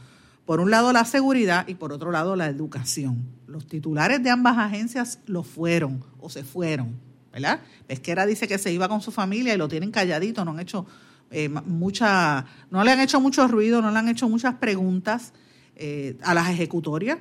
[0.46, 3.39] Por un lado la seguridad y por otro lado la educación.
[3.50, 7.00] Los titulares de ambas agencias lo fueron o se fueron,
[7.32, 7.62] ¿verdad?
[7.88, 10.86] Pesquera dice que se iba con su familia y lo tienen calladito, no han hecho
[11.32, 15.34] eh, mucha, no le han hecho mucho ruido, no le han hecho muchas preguntas
[15.76, 17.20] eh, a las ejecutorias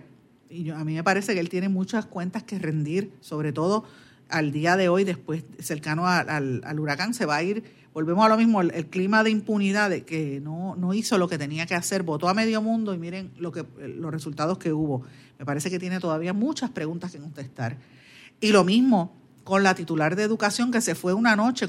[0.50, 3.84] y a mí me parece que él tiene muchas cuentas que rendir, sobre todo
[4.28, 7.64] al día de hoy, después cercano al, huracán, se va a ir,
[7.94, 11.38] volvemos a lo mismo, el, clima de impunidad de que no, no hizo lo que
[11.38, 15.02] tenía que hacer, votó a medio mundo y miren lo que, los resultados que hubo.
[15.38, 17.76] Me parece que tiene todavía muchas preguntas que contestar.
[18.40, 19.16] Y lo mismo
[19.48, 21.66] con la titular de educación que se fue una noche,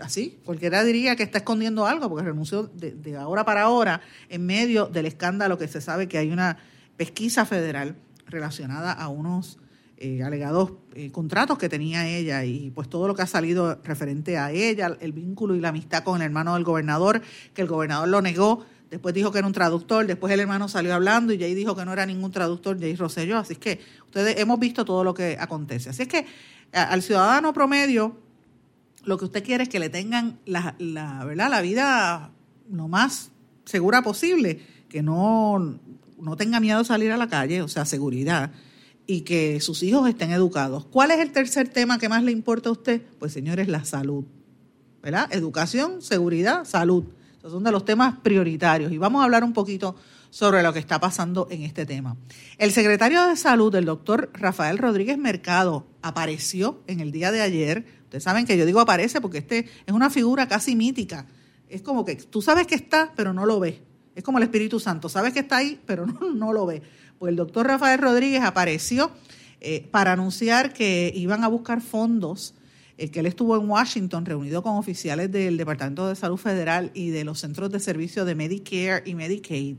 [0.00, 4.84] así, cualquiera diría que está escondiendo algo, porque renunció de, ahora para ahora en medio
[4.84, 6.58] del escándalo que se sabe que hay una
[6.98, 9.58] pesquisa federal relacionada a unos
[9.96, 14.36] eh, alegados eh, contratos que tenía ella y pues todo lo que ha salido referente
[14.36, 17.22] a ella, el vínculo y la amistad con el hermano del gobernador,
[17.54, 20.94] que el gobernador lo negó, después dijo que era un traductor, después el hermano salió
[20.94, 24.60] hablando y Jay dijo que no era ningún traductor, Jay Rosselló, así que ustedes hemos
[24.60, 25.88] visto todo lo que acontece.
[25.88, 26.26] Así es que
[26.72, 28.18] al ciudadano promedio
[29.04, 31.48] lo que usted quiere es que le tengan la, la, ¿verdad?
[31.48, 32.32] la vida
[32.70, 33.30] lo más
[33.64, 35.78] segura posible, que no
[36.20, 38.52] no tenga miedo a salir a la calle, o sea, seguridad,
[39.06, 40.84] y que sus hijos estén educados.
[40.84, 43.02] ¿Cuál es el tercer tema que más le importa a usted?
[43.18, 44.24] Pues señores, la salud.
[45.02, 45.28] ¿Verdad?
[45.32, 47.04] Educación, seguridad, salud.
[47.42, 48.92] Esos son de los temas prioritarios.
[48.92, 49.96] Y vamos a hablar un poquito
[50.30, 52.16] sobre lo que está pasando en este tema.
[52.56, 57.84] El secretario de Salud, el doctor Rafael Rodríguez Mercado, apareció en el día de ayer.
[58.04, 61.26] Ustedes saben que yo digo aparece porque este es una figura casi mítica.
[61.68, 63.80] Es como que tú sabes que está, pero no lo ves.
[64.14, 66.80] Es como el Espíritu Santo, sabes que está ahí, pero no, lo ve.
[67.18, 69.10] Pues el doctor Rafael Rodríguez apareció
[69.60, 72.54] eh, para anunciar que iban a buscar fondos,
[72.98, 77.10] eh, que él estuvo en Washington reunido con oficiales del Departamento de Salud Federal y
[77.10, 79.76] de los centros de servicio de Medicare y Medicaid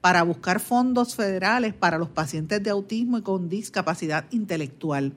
[0.00, 5.12] para buscar fondos federales para los pacientes de autismo y con discapacidad intelectual.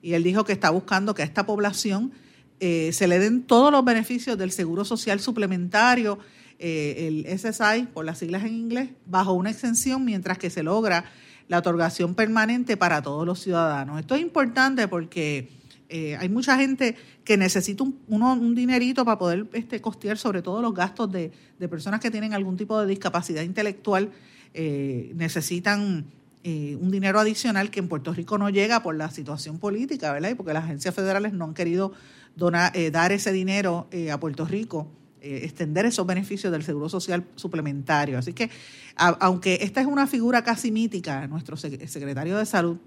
[0.00, 2.12] Y él dijo que está buscando que a esta población
[2.58, 6.18] eh, se le den todos los beneficios del seguro social suplementario
[6.58, 11.04] eh, el SSI, por las siglas en inglés, bajo una exención mientras que se logra
[11.48, 13.98] la otorgación permanente para todos los ciudadanos.
[13.98, 15.50] Esto es importante porque
[15.92, 20.62] eh, hay mucha gente que necesita un, un dinerito para poder este, costear sobre todo
[20.62, 21.30] los gastos de,
[21.70, 24.10] personas que tienen algún tipo de discapacidad intelectual,
[24.54, 26.06] eh, necesitan
[26.44, 30.30] un dinero adicional que en Puerto Rico no llega por la situación política, ¿verdad?
[30.30, 31.92] Y porque las agencias federales no han querido
[32.34, 34.88] donar, dar ese dinero a Puerto Rico
[35.24, 38.18] eh, extender esos beneficios del Seguro Social suplementario.
[38.18, 38.50] Así que,
[38.96, 42.78] aunque esta es una figura casi mítica, nuestro secretario de Salud,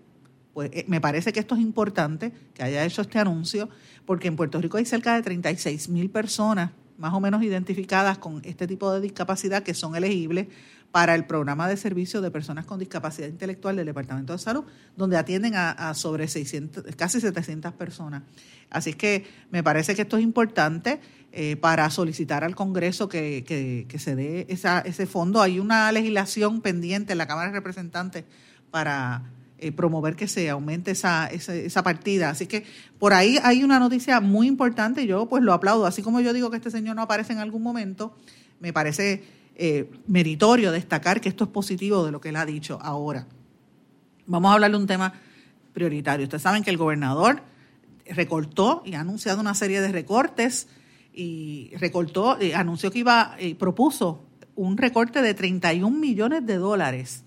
[0.56, 3.68] pues eh, me parece que esto es importante que haya hecho este anuncio,
[4.06, 8.41] porque en Puerto Rico hay cerca de 36 mil personas más o menos identificadas con
[8.46, 10.48] este tipo de discapacidad que son elegibles
[10.94, 14.63] para el programa de servicio de personas con discapacidad intelectual del Departamento de Salud,
[14.96, 18.24] donde atienden a, sobre 600, casi 700 personas.
[18.70, 21.02] Así es que me parece que esto es importante.
[21.38, 25.41] Eh, para solicitar al Congreso que, que, se dé ese fondo.
[25.41, 28.24] Hay una legislación pendiente en la Cámara de Representantes
[28.72, 32.30] para eh, promover que se aumente esa, esa, partida.
[32.30, 32.65] Así que
[33.00, 35.86] por ahí hay una noticia muy importante y yo pues lo aplaudo.
[35.86, 38.18] Así como yo digo que este señor no aparece en algún momento,
[38.60, 39.24] me parece
[39.56, 43.28] eh, meritorio destacar que esto es positivo de lo que él ha dicho ahora.
[44.26, 45.13] Vamos a hablar de un tema
[45.72, 46.26] prioritario.
[46.26, 47.41] Ustedes saben que el gobernador
[48.10, 50.68] recortó y ha anunciado una serie de recortes
[51.13, 57.24] y recortó, eh, anunció que iba, propuso un recorte de 31 millones de dólares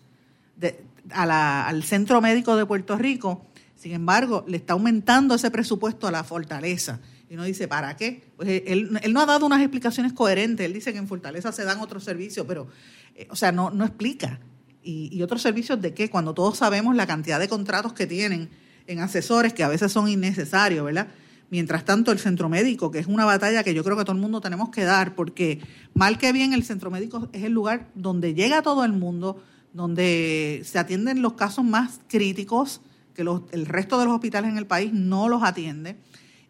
[1.13, 3.47] al Centro Médico de Puerto Rico.
[3.75, 7.01] Sin embargo, le está aumentando ese presupuesto a la Fortaleza.
[7.31, 8.33] Y uno dice, ¿para qué?
[8.37, 10.65] Pues él, no ha dado unas explicaciones coherentes.
[10.67, 12.69] Él dice que en Fortaleza se dan otros servicios, pero,
[13.15, 14.41] eh, o sea, no, no explica.
[14.83, 16.09] Y, y, otros servicios de qué?
[16.09, 18.49] Cuando todos sabemos la cantidad de contratos que tienen
[18.87, 21.09] en asesores que a veces son innecesarios, ¿verdad?
[21.51, 24.21] Mientras tanto, el centro médico, que es una batalla que yo creo que todo el
[24.21, 25.61] mundo tenemos que dar, porque
[25.95, 29.43] mal que bien el centro médico es el lugar donde llega todo el mundo,
[29.79, 32.81] donde se atienden los casos más críticos,
[33.15, 35.97] que el resto de los hospitales en el país no los atiende.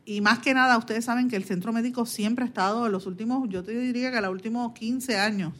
[0.04, 3.06] Y más que nada, ustedes saben que el centro médico siempre ha estado en los
[3.06, 5.52] últimos, yo te diría que en los últimos 15 años,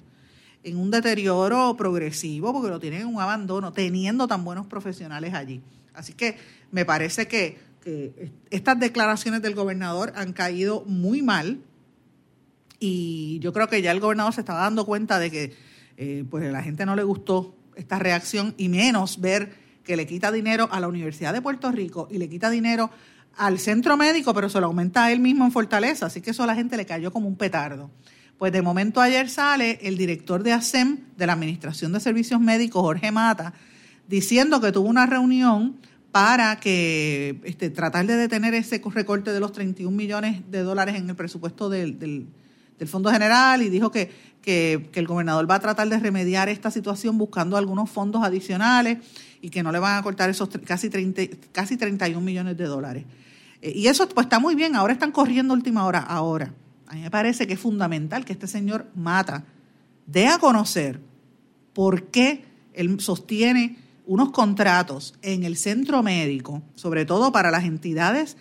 [0.65, 5.61] en un deterioro progresivo, porque lo tienen en un abandono, teniendo tan buenos profesionales allí.
[5.95, 6.37] Así que
[6.73, 7.69] me parece que
[8.51, 11.61] estas declaraciones del gobernador han caído muy mal
[12.81, 15.55] y yo creo que ya el gobernador se estaba dando cuenta de que
[15.97, 20.07] eh, pues a la gente no le gustó esta reacción y menos ver que le
[20.07, 22.91] quita dinero a la Universidad de Puerto Rico y le quita dinero
[23.37, 26.43] al centro médico, pero se lo aumenta a él mismo en Fortaleza, así que eso
[26.43, 27.91] a la gente le cayó como un petardo.
[28.37, 32.83] Pues de momento ayer sale el director de ASEM, de la Administración de Servicios Médicos,
[32.83, 33.55] Jorge Mata,
[34.07, 35.77] diciendo que tuvo una reunión
[36.13, 41.09] para que este, tratar de detener ese recorte de los 31 millones de dólares en
[41.09, 42.27] el presupuesto del, del,
[42.87, 44.11] Fondo General y dijo que,
[44.43, 48.99] que, el gobernador va a tratar de remediar esta situación buscando algunos fondos adicionales
[49.43, 53.05] y que no le van a cortar esos casi, 30, casi 31 millones de dólares.
[53.63, 55.99] Eh, y eso pues está muy bien, ahora están corriendo última hora.
[55.99, 56.55] Ahora,
[56.87, 59.45] a mí me parece que es fundamental que este señor Mata
[60.07, 61.01] dé a conocer
[61.73, 68.39] por qué él sostiene unos contratos en el centro médico, sobre todo para las entidades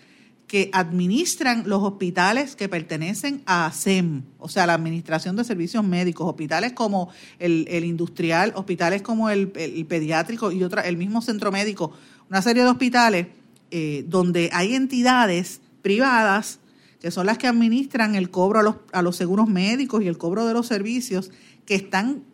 [0.48, 6.26] que administran los hospitales que pertenecen a ASEM, o sea, la Administración de Servicios Médicos,
[6.26, 11.92] hospitales como el, industrial, hospitales como el, pediátrico y otra, el mismo centro médico,
[12.30, 13.26] una serie de hospitales
[13.70, 16.60] eh, donde hay entidades privadas
[16.98, 20.16] que son las que administran el cobro a los, a los seguros médicos y el
[20.16, 21.30] cobro de los servicios,
[21.66, 22.24] que están,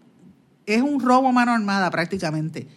[0.66, 2.68] es un robo a mano armada prácticamente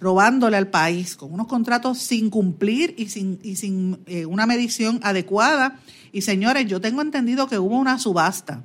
[0.00, 5.00] robándole al país con unos contratos sin cumplir y sin, y sin eh, una medición
[5.02, 5.80] adecuada.
[6.12, 8.62] Y señores, yo tengo entendido que hubo una subasta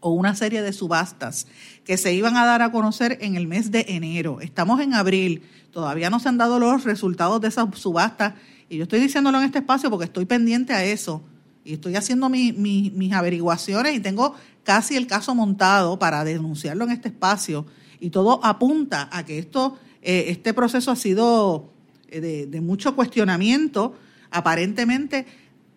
[0.00, 1.46] o una serie de subastas
[1.84, 4.40] que se iban a dar a conocer en el mes de enero.
[4.40, 5.42] Estamos en abril,
[5.72, 8.34] todavía no se han dado los resultados de esas subastas
[8.68, 11.22] y yo estoy diciéndolo en este espacio porque estoy pendiente a eso
[11.64, 17.08] y estoy haciendo mis averiguaciones y tengo casi el caso montado para denunciarlo en este
[17.08, 17.64] espacio
[17.98, 21.72] y todo apunta a que esto eh, este proceso ha sido
[22.08, 23.96] eh, de, mucho cuestionamiento.
[24.30, 25.26] Aparentemente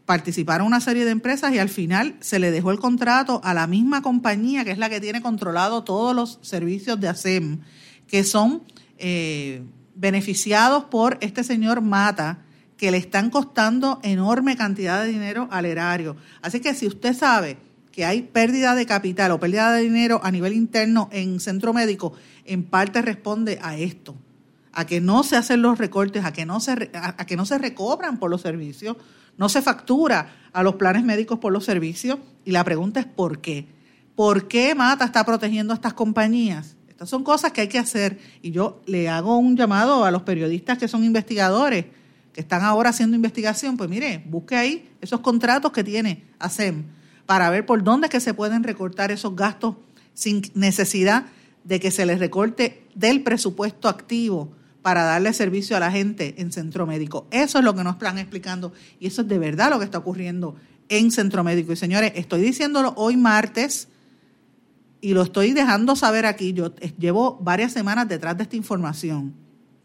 [0.05, 3.67] participaron una serie de empresas y al final se le dejó el contrato a la
[3.67, 7.59] misma compañía que es la que tiene controlado todos los servicios de ASEM,
[8.07, 8.63] que son
[8.97, 9.63] eh,
[9.95, 12.39] beneficiados por este señor Mata,
[12.75, 16.17] que le están costando enorme cantidad de dinero al erario.
[16.41, 17.57] Así que si usted sabe
[17.97, 22.13] que hay pérdida de capital o pérdida de dinero a nivel interno en centro médico,
[22.47, 24.15] en parte responde a esto,
[24.71, 27.57] a que no se hacen los recortes, a que no se, a, que no se
[27.57, 28.97] recobran por los servicios,
[29.38, 32.19] no se factura a los planes médicos por los servicios.
[32.45, 33.67] Y la pregunta es ¿por qué?
[34.15, 36.75] ¿Por qué Mata está protegiendo a estas compañías?
[36.88, 38.17] Estas son cosas que hay que hacer.
[38.41, 41.86] Y yo le hago un llamado a los periodistas que son investigadores,
[42.33, 43.77] que están ahora haciendo investigación.
[43.77, 46.86] Pues mire, busque ahí esos contratos que tiene ASEM
[47.27, 49.75] para ver por dónde es que se pueden recortar esos gastos
[50.15, 51.25] sin necesidad
[51.67, 56.53] de que se les recorte del presupuesto activo para darle servicio a la gente en
[56.53, 57.27] centro médico.
[57.30, 59.97] Eso es lo que nos están explicando y eso es de verdad lo que está
[59.97, 60.56] ocurriendo
[60.88, 61.73] en centro médico.
[61.73, 63.89] Y señores, estoy diciéndolo hoy martes
[65.01, 66.53] y lo estoy dejando saber aquí.
[66.53, 69.34] Yo llevo varias semanas detrás de esta información.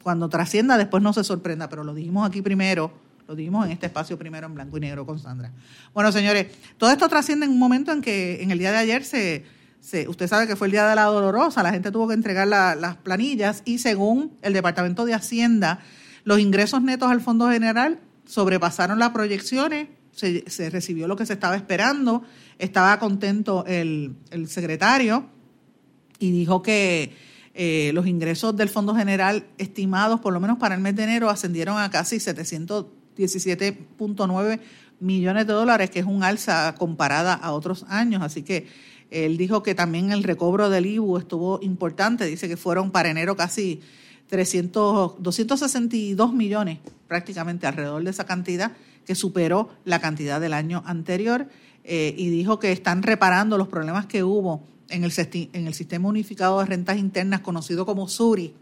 [0.05, 2.93] Cuando trascienda después no se sorprenda, pero lo dijimos aquí primero,
[3.27, 5.51] lo dijimos en este espacio primero en blanco y negro con Sandra.
[5.93, 6.47] Bueno, señores,
[6.79, 9.62] todo esto trasciende en un momento en que en el día de ayer se
[10.09, 12.97] usted sabe que fue el día de la dolorosa, la gente tuvo que entregar las
[12.99, 15.81] planillas y según el Departamento de Hacienda,
[16.25, 21.57] los ingresos netos al Fondo General sobrepasaron las proyecciones, se, recibió lo que se estaba
[21.57, 22.23] esperando,
[22.59, 24.15] estaba contento el,
[24.47, 25.27] secretario
[26.19, 27.17] y dijo que
[27.55, 31.29] eh, los ingresos del Fondo General estimados, por lo menos para el mes de enero,
[31.29, 34.61] ascendieron a casi 717.9
[35.01, 38.23] millones de dólares, que es un alza comparada a otros años.
[38.23, 38.69] Así que
[39.13, 43.37] él dijo que también el recobro del IBU estuvo importante, dice que fueron para enero
[43.37, 43.81] casi
[44.29, 48.73] 300, 262 millones prácticamente alrededor de esa cantidad
[49.05, 51.49] que superó la cantidad del año anterior
[51.85, 55.13] eh, y dijo que están reparando los problemas que hubo en el,
[55.53, 58.55] en el Sistema Unificado de Rentas Internas, conocido como SURI,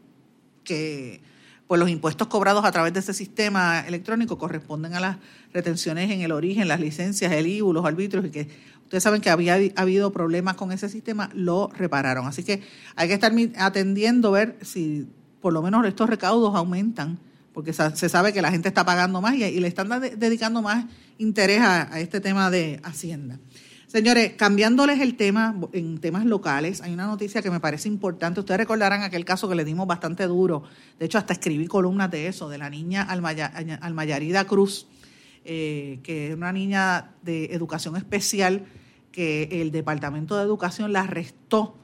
[0.65, 1.21] que
[1.67, 5.19] pues los impuestos cobrados a través de ese sistema electrónico corresponden a las
[5.53, 8.49] retenciones en el origen, las licencias, el IBU, los arbitrios, y que
[8.91, 12.27] ustedes saben que había habido problemas con ese sistema, lo repararon.
[12.27, 12.61] Así que
[12.97, 15.07] hay que estar atendiendo, ver si
[15.41, 17.21] por lo menos estos recaudos aumentan,
[17.55, 19.89] porque se sabe que la gente está pagando más y, le están
[20.19, 20.87] dedicando más
[21.19, 23.39] interés a, este tema de Hacienda.
[23.87, 28.41] Señores, cambiándoles el tema en temas locales, hay una noticia que me parece importante.
[28.41, 30.65] Ustedes recordarán aquel caso que le dimos bastante duro.
[30.99, 34.89] De hecho, hasta escribí columnas de eso, de la niña Almayarida Cruz,
[35.45, 38.67] eh, que es una niña de educación especial
[39.13, 41.77] que el Departamento de Educación la arrestó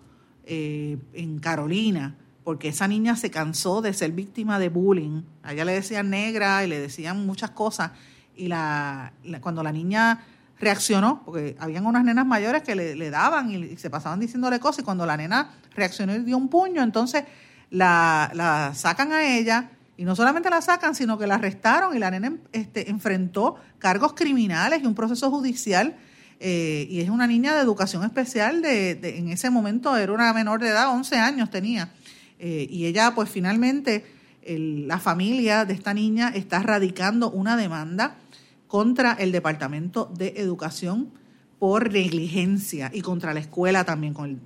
[0.44, 2.16] eh, en Carolina
[2.46, 5.22] porque esa niña se cansó de ser víctima de bullying.
[5.42, 7.90] A ella le decían negra y le decían muchas cosas.
[8.36, 10.24] Y la, cuando la niña
[10.60, 14.84] reaccionó, porque habían unas nenas mayores que le, daban y, se pasaban diciéndole cosas, y
[14.84, 17.24] cuando la nena reaccionó y dio un puño, entonces
[17.70, 21.98] la, la, sacan a ella, y no solamente la sacan, sino que la arrestaron y
[21.98, 25.96] la nena este, enfrentó cargos criminales y un proceso judicial.
[26.38, 30.60] Eh, y es una niña de educación especial, de, en ese momento era una menor
[30.60, 31.90] de edad, 11 años tenía.
[32.38, 34.04] Eh, y ella, pues finalmente,
[34.46, 38.16] la familia de esta niña está radicando una demanda
[38.66, 41.10] contra el Departamento de Educación
[41.58, 44.36] por negligencia y contra la escuela también, con,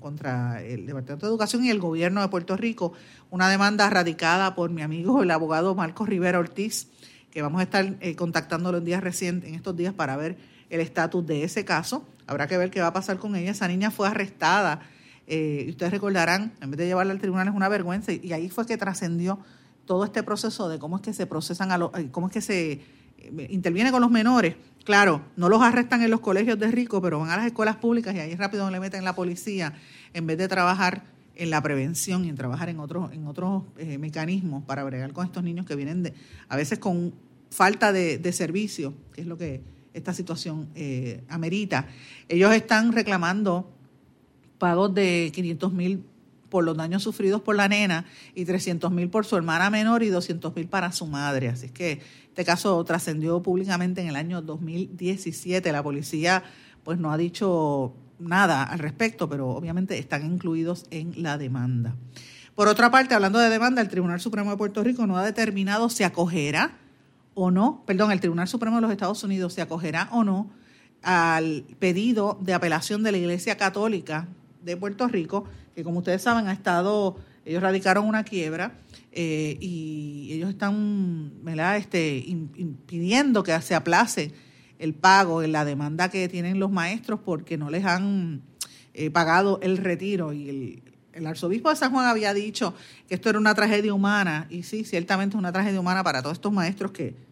[0.00, 2.94] contra el Departamento de Educación y el gobierno de Puerto Rico.
[3.30, 6.88] Una demanda radicada por mi amigo el abogado Marcos Rivera Ortiz,
[7.30, 10.38] que vamos a estar eh, contactándolo en días recientes, en estos días, para ver
[10.70, 12.06] el estatus de ese caso.
[12.26, 13.50] Habrá que ver qué va a pasar con ella.
[13.50, 14.80] Esa niña fue arrestada
[15.26, 18.66] eh, ustedes recordarán, en vez de llevarla al tribunal es una vergüenza, y, ahí fue
[18.66, 19.38] que trascendió
[19.84, 22.72] todo este proceso de cómo es que se procesan, a eh, cómo es que se
[23.18, 24.56] eh, interviene con los menores.
[24.84, 28.14] Claro, no los arrestan en los colegios de ricos, pero van a las escuelas públicas
[28.14, 29.74] y ahí rápido le meten la policía
[30.14, 31.04] en vez de trabajar
[31.34, 35.26] en la prevención y en trabajar en otros en otros eh, mecanismos para bregar con
[35.26, 36.14] estos niños que vienen de
[36.48, 37.12] a veces con
[37.50, 39.62] falta de, de servicio, que es lo que
[39.96, 40.68] esta situación
[41.28, 41.88] amerita.
[42.28, 43.70] Ellos están reclamando
[44.58, 46.04] pagos de 500 mil
[46.48, 50.08] por los daños sufridos por la nena y 300 mil por su hermana menor y
[50.08, 51.48] 200 mil para su madre.
[51.48, 55.72] Así que este caso trascendió públicamente en el año 2017.
[55.72, 56.44] La policía
[56.84, 61.96] pues no ha dicho nada al respecto, pero obviamente están incluidos en la demanda.
[62.54, 65.90] Por otra parte, hablando de demanda, el Tribunal Supremo de Puerto Rico no ha determinado
[65.90, 66.78] si acogerá
[67.38, 70.50] o no, perdón, el Tribunal Supremo de los Estados Unidos se acogerá o no
[71.02, 74.26] al pedido de apelación de la Iglesia Católica
[74.64, 78.72] de Puerto Rico, que como ustedes saben ha estado, ellos radicaron una quiebra
[79.12, 81.76] eh, y ellos están ¿verdad?
[81.76, 84.32] Este, impidiendo que se aplace
[84.78, 88.40] el pago en la demanda que tienen los maestros porque no les han
[88.94, 90.82] eh, pagado el retiro y el,
[91.12, 92.72] el arzobispo de San Juan había dicho
[93.08, 96.38] que esto era una tragedia humana, y sí, ciertamente es una tragedia humana para todos
[96.38, 97.25] estos maestros que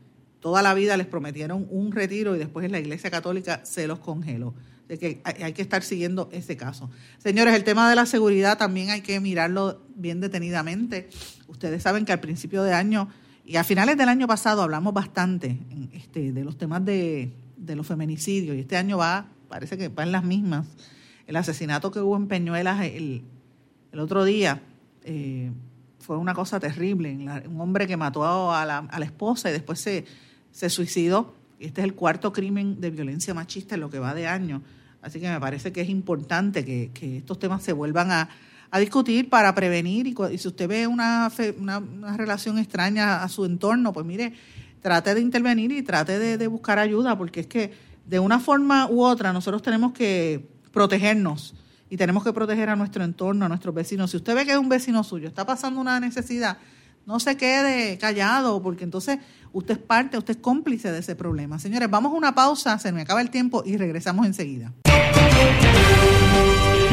[0.44, 4.52] toda la vida les prometieron un retiro y después la Iglesia Católica se los congeló
[4.86, 6.90] de que hay que estar siguiendo ese caso.
[7.16, 11.08] Señores, el tema de la seguridad también hay que mirarlo bien detenidamente.
[11.48, 13.08] Ustedes saben que al principio de año
[13.46, 15.56] y a finales del año pasado hablamos bastante
[15.94, 17.32] este, de los temas de,
[17.66, 20.66] los feminicidios y este año va, parece que va en las mismas.
[21.26, 23.24] El asesinato que hubo en Peñuelas el,
[23.98, 24.60] otro día
[25.04, 25.50] eh,
[26.00, 27.16] fue una cosa terrible.
[27.48, 30.04] Un hombre que mató a la esposa y después se,
[30.54, 31.34] se suicidó
[31.66, 34.62] este es el cuarto crimen de violencia machista en lo que va de año.
[35.02, 38.28] Así que me parece que es importante que, estos temas se vuelvan a,
[38.78, 40.06] discutir para prevenir.
[40.06, 44.32] Y, si usted ve una, una, relación extraña a su entorno, pues mire,
[44.80, 47.72] trate de intervenir y trate de, buscar ayuda, porque es que
[48.04, 51.54] de una forma u otra nosotros tenemos que protegernos
[51.88, 54.10] y tenemos que proteger a nuestro entorno, a nuestros vecinos.
[54.10, 56.58] Si usted ve que un vecino suyo, está pasando una necesidad,
[57.06, 59.18] no se quede callado, porque entonces
[59.52, 61.58] usted es parte, usted es cómplice de ese problema.
[61.58, 64.72] Señores, vamos a una pausa, se me acaba el tiempo y regresamos enseguida.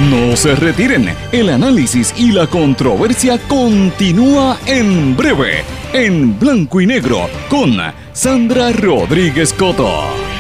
[0.10, 7.30] No se retiren, el análisis y la controversia continúa en breve, en blanco y negro,
[7.50, 7.78] con
[8.14, 10.31] Sandra Rodríguez Coto.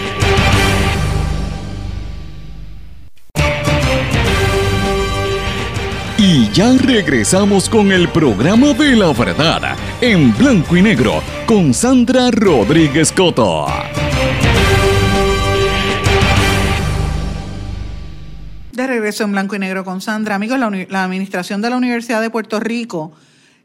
[6.54, 13.14] Ya regresamos con el programa de la verdad, en blanco y negro, con Sandra Rodríguez
[13.14, 13.68] Coto.
[18.74, 20.36] De regreso en blanco y negro con Sandra.
[20.36, 23.14] Amigos, la, Administración de la Universidad de Puerto Rico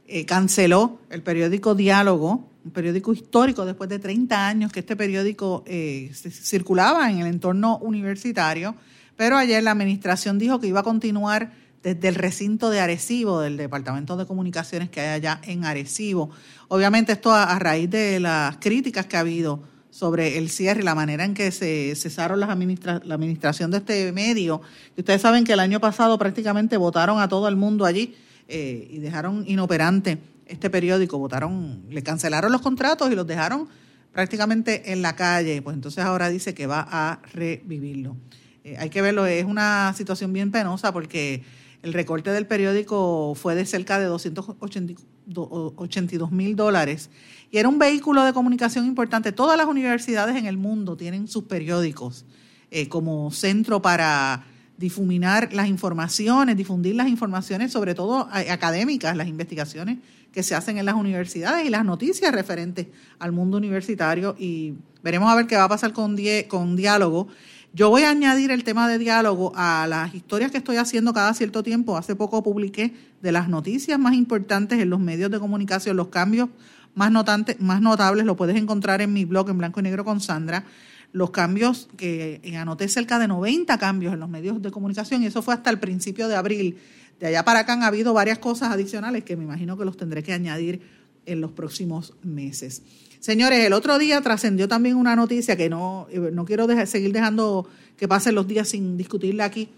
[0.07, 5.65] eh, canceló el periódico Diálogo, un periódico histórico después de 30 años que este periódico
[5.67, 8.77] eh, circulaba en el entorno universitario,
[9.17, 13.57] pero ayer la administración dijo que iba a continuar desde el recinto de Arecibo, del
[13.57, 16.31] Departamento de Comunicaciones que hay allá en Arecibo.
[16.67, 20.97] Obviamente esto a, raíz de las críticas que ha habido sobre el cierre y la
[20.97, 24.63] manera en que se cesaron las la administración de este medio.
[24.97, 28.17] Y ustedes saben que el año pasado prácticamente votaron a todo el mundo allí
[28.49, 33.69] eh, y dejaron inoperante este periódico, votaron, le cancelaron los contratos y los dejaron
[34.13, 35.63] prácticamente en la calle.
[35.63, 38.17] Pues entonces ahora dice que va a revivirlo.
[38.65, 41.45] Eh, hay que verlo, es una situación bien penosa porque
[41.83, 47.11] el recorte del periódico fue de cerca de 282 mil dólares
[47.51, 49.33] y era un vehículo de comunicación importante.
[49.33, 52.25] Todas las universidades en el mundo tienen sus periódicos
[52.71, 54.45] eh, como centro para
[54.77, 59.99] difuminar las informaciones, difundir las informaciones, sobre todo académicas, las investigaciones
[60.33, 64.35] que se hacen en las universidades y las noticias referentes al mundo universitario.
[64.39, 66.17] Y veremos a ver qué va a pasar con,
[66.49, 67.29] con diálogo
[67.77, 71.35] yo voy a añadir el tema de diálogo a las historias que estoy haciendo cada
[71.35, 71.99] cierto tiempo.
[71.99, 76.49] Hace poco publiqué de las noticias más importantes en los medios de comunicación, los cambios
[76.95, 77.13] más,
[77.59, 80.65] más notables, lo puedes encontrar en mi blog en blanco y negro con Sandra.
[81.13, 85.43] Los cambios que anoté cerca de 90 cambios en los medios de comunicación y eso
[85.43, 86.79] fue hasta el principio de abril.
[87.21, 90.23] De allá para acá han habido varias cosas adicionales que me imagino que los tendré
[90.23, 90.81] que añadir
[91.27, 92.81] en los próximos meses.
[93.27, 97.69] Señores, el otro día trascendió también una noticia que no, eh, no quiero seguir dejando
[97.97, 99.69] que pasen los días sin discutirla aquí,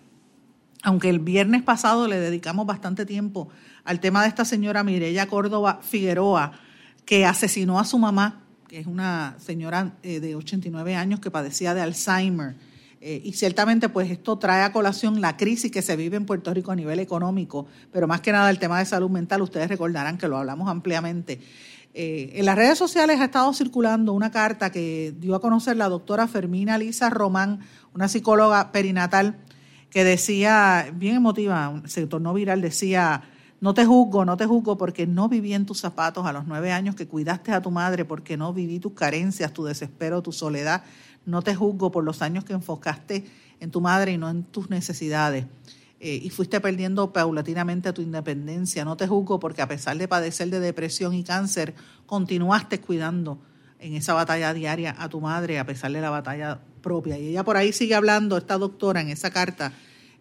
[0.83, 3.49] aunque el viernes pasado le dedicamos bastante tiempo
[3.85, 6.61] al tema de esta señora Mireya Córdoba Figueroa,
[7.07, 11.73] que asesinó a su mamá, que es una señora eh, de 89 años que padecía
[11.73, 12.55] de Alzheimer.
[13.01, 16.53] Eh, y ciertamente, pues esto trae a colación la crisis que se vive en Puerto
[16.53, 20.19] Rico a nivel económico, pero más que nada el tema de salud mental, ustedes recordarán
[20.19, 21.41] que lo hablamos ampliamente.
[21.95, 25.89] Eh, en las redes sociales ha estado circulando una carta que dio a conocer la
[25.89, 27.61] doctora Fermina Lisa Román,
[27.95, 29.39] una psicóloga perinatal,
[29.91, 33.23] que decía, bien emotiva, se tornó viral, decía,
[33.61, 36.73] no te juzgo, no te juzgo porque no viví en tus zapatos a los nueve
[36.73, 40.85] años que cuidaste a tu madre, porque no viví tus carencias, tu desespero, tu soledad.
[41.27, 43.25] No te juzgo por los años que enfocaste
[43.59, 45.47] en tu madre y no en tus necesidades.
[46.01, 48.85] Eh, y fuiste perdiendo paulatinamente tu independencia.
[48.85, 51.75] No te juzgo porque a pesar de padecer de depresión y cáncer,
[52.07, 53.41] continuaste cuidando
[53.81, 57.19] en esa batalla diaria a tu madre a pesar de la batalla propia.
[57.19, 59.73] Y ella por ahí sigue hablando, esta doctora, en esa carta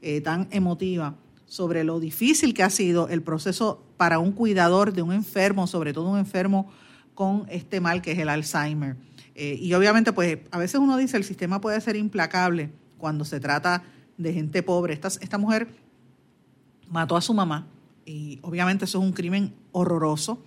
[0.01, 1.15] eh, tan emotiva,
[1.45, 5.93] sobre lo difícil que ha sido el proceso para un cuidador de un enfermo, sobre
[5.93, 6.69] todo un enfermo
[7.15, 8.97] con este mal que es el Alzheimer.
[9.33, 13.39] Eh, y obviamente, pues a veces uno dice el sistema puede ser implacable cuando se
[13.39, 13.83] trata
[14.17, 14.93] de gente pobre.
[14.93, 15.67] Esta, esta mujer
[16.89, 17.67] mató a su mamá
[18.05, 20.41] y obviamente eso es un crimen horroroso,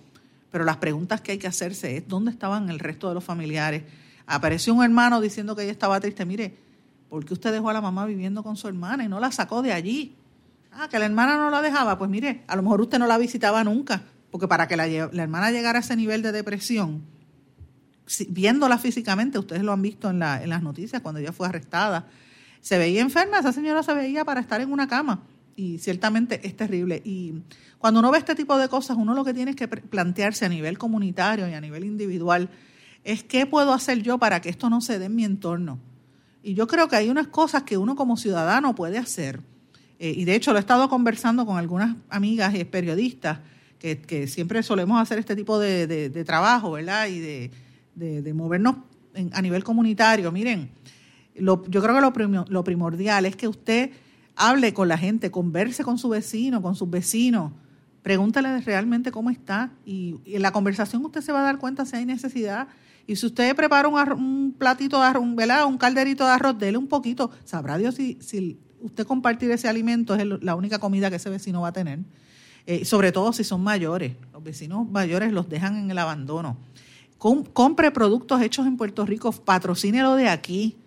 [0.51, 3.83] pero las preguntas que hay que hacerse es dónde estaban el resto de los familiares.
[4.25, 6.25] Apareció un hermano diciendo que ella estaba triste.
[6.25, 6.57] Mire,
[7.09, 9.61] ¿por qué usted dejó a la mamá viviendo con su hermana y no la sacó
[9.61, 10.15] de allí?
[10.71, 11.97] Ah, que la hermana no la dejaba.
[11.97, 15.51] Pues mire, a lo mejor usted no la visitaba nunca, porque para que la, hermana
[15.51, 17.03] llegara a ese nivel de depresión,
[18.29, 22.07] viéndola físicamente, ustedes lo han visto en, la, en las noticias cuando ella fue arrestada,
[22.61, 25.23] se veía enferma, esa señora se veía para estar en una cama
[25.55, 27.01] y ciertamente es terrible.
[27.03, 27.33] Y
[27.77, 30.77] cuando uno ve este tipo de cosas, uno lo que tiene que plantearse a nivel
[30.77, 32.49] comunitario y a nivel individual
[33.03, 35.79] es qué puedo hacer yo para que esto no se dé en mi entorno.
[36.43, 39.41] Y yo creo que hay unas cosas que uno como ciudadano puede hacer.
[39.99, 43.39] Eh, y de hecho lo he estado conversando con algunas amigas y periodistas
[43.77, 47.07] que, siempre solemos hacer este tipo de, trabajo, ¿verdad?
[47.07, 48.75] Y de, movernos
[49.31, 50.31] a nivel comunitario.
[50.31, 50.69] Miren,
[51.41, 53.91] yo creo que lo, primordial es que usted
[54.35, 57.51] hable con la gente, converse con su vecino, con sus vecinos,
[58.01, 61.95] pregúntale realmente cómo está y, en la conversación usted se va a dar cuenta si
[61.95, 62.67] hay necesidad.
[63.07, 65.35] Y si usted prepara un, platito de arroz, un,
[65.67, 67.31] un calderito de arroz, dele un poquito.
[67.43, 71.61] Sabrá Dios si, si usted compartir ese alimento es la única comida que ese vecino
[71.61, 71.99] va a tener.
[72.67, 74.15] Eh, sobre todo si son mayores.
[74.33, 76.57] Los vecinos mayores los dejan en el abandono.
[77.17, 80.77] compre productos hechos en Puerto Rico, patrocínelo de aquí.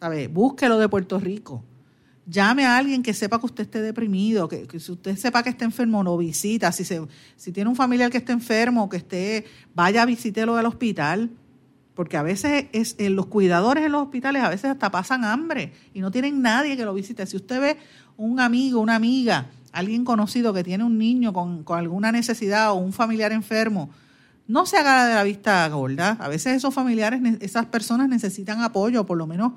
[0.00, 0.28] ¿Sabe?
[0.28, 1.62] Búsquelo de Puerto Rico.
[2.26, 5.64] Llame a alguien que sepa que usted esté deprimido, que, si usted sepa que está
[5.64, 6.70] enfermo, no visita.
[6.72, 7.02] Si, se,
[7.36, 9.44] si tiene un familiar que esté enfermo, que esté,
[9.74, 11.30] vaya, visítelo al hospital.
[11.94, 16.00] Porque a veces es, los cuidadores en los hospitales a veces hasta pasan hambre y
[16.00, 17.26] no tienen nadie que lo visite.
[17.26, 17.76] Si usted ve
[18.16, 22.76] un amigo, una amiga, alguien conocido que tiene un niño con, con alguna necesidad o
[22.76, 23.90] un familiar enfermo,
[24.46, 26.16] no se haga de la vista gorda.
[26.20, 29.52] A veces esos familiares, esas personas necesitan apoyo, por lo menos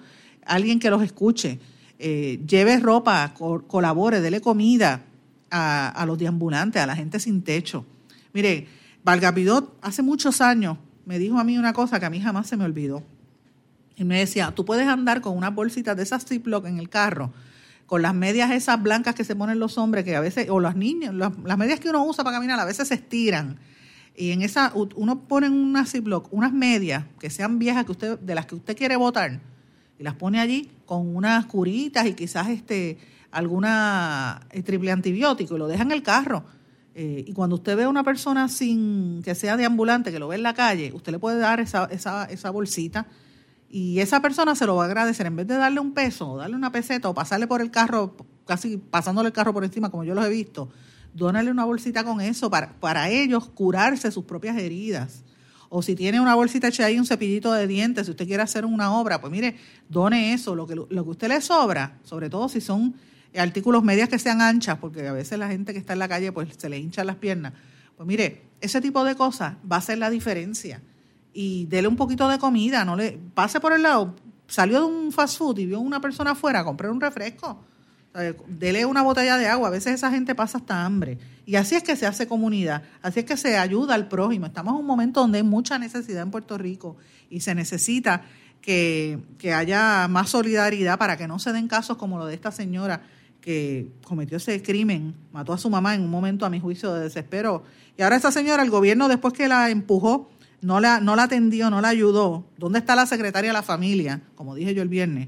[0.46, 1.60] alguien que los escuche,
[2.00, 3.34] eh, lleve ropa,
[3.68, 5.04] colabore, dele comida
[5.50, 7.86] a, los deambulantes, a la gente sin techo.
[8.34, 8.68] Mire,
[9.04, 12.58] Valgapidot hace muchos años me dijo a mí una cosa que a mí jamás se
[12.58, 13.04] me olvidó.
[13.96, 17.32] Y me decía, tú puedes andar con una bolsita de esas Ziploc en el carro,
[17.86, 20.76] con las medias esas blancas que se ponen los hombres, que a veces, o los
[20.76, 23.60] niños, las, medias que uno usa para caminar, a veces se estiran.
[24.16, 28.20] Y en esa, uno pone en una Ziploc unas medias que sean viejas que usted,
[28.20, 29.40] de las que usted quiere botar,
[29.98, 32.98] y las pone allí con unas curitas y quizás este
[33.32, 36.46] alguna eh, triple antibiótico y lo deja en el carro.
[36.96, 40.28] Eh, y cuando usted ve a una persona sin que sea de ambulante, que lo
[40.28, 43.08] ve en la calle, usted le puede dar esa, esa, esa bolsita
[43.68, 45.26] y esa persona se lo va a agradecer.
[45.26, 48.16] En vez de darle un peso, o darle una peseta o pasarle por el carro,
[48.46, 50.70] casi pasándole el carro por encima, como yo los he visto,
[51.16, 55.24] dónale una bolsita con eso para, para ellos curarse sus propias heridas.
[55.76, 58.64] O si tiene una bolsita hecha ahí, un cepillito de dientes, si usted quiere hacer
[58.64, 59.56] una obra, pues mire,
[59.90, 62.94] done eso, lo que, lo que a usted le sobra, sobre todo si son
[63.36, 66.32] artículos medias que sean anchas, porque a veces la gente que está en la calle
[66.32, 67.54] pues se le hinchan las piernas.
[67.98, 70.80] Pues mire, ese tipo de cosas va a ser la diferencia
[71.34, 74.14] y dele un poquito de comida, no le pase por el lado,
[74.46, 77.60] salió de un fast food y vio una persona afuera comprar un refresco,
[78.48, 81.18] dele una botella de agua, a veces esa gente pasa hasta hambre.
[81.46, 84.46] Y así es que se hace comunidad, así es que se ayuda al prójimo.
[84.46, 86.98] Estamos en un momento donde hay mucha necesidad en Puerto Rico
[87.30, 88.24] y se necesita
[88.62, 92.52] que, que haya más solidaridad para que no se den casos como lo de esta
[92.52, 93.02] señora
[93.42, 97.02] que cometió ese crimen, mató a su mamá en un momento, a mi juicio, de
[97.02, 97.64] desespero.
[97.98, 100.30] Y ahora esa señora, el gobierno, después que la empujó,
[100.62, 102.46] no la, no la atendió, no la ayudó.
[102.58, 104.22] ¿Dónde está la secretaria de la familia?
[104.36, 105.28] Como dije yo el viernes.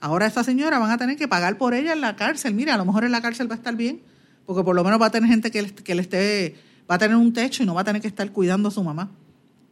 [0.00, 2.54] Ahora esta señora van a tener que pagar por ella en la cárcel.
[2.54, 4.02] Mira, a lo mejor en la cárcel va a estar bien,
[4.44, 5.62] porque por lo menos va a tener gente que,
[5.94, 6.56] le, esté,
[6.90, 8.82] va a tener un techo y no va a tener que estar cuidando a su
[8.82, 9.10] mamá.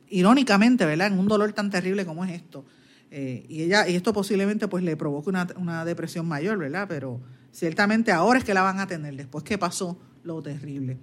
[0.08, 1.08] Irónicamente, ¿verdad?
[1.08, 2.64] En un dolor tan terrible como es esto.
[3.10, 6.86] Eh, y ella, y esto posiblemente pues le provoque una, una depresión mayor, ¿verdad?
[6.88, 7.20] Pero
[7.52, 10.98] ciertamente ahora es que la van a tener, después que pasó lo terrible.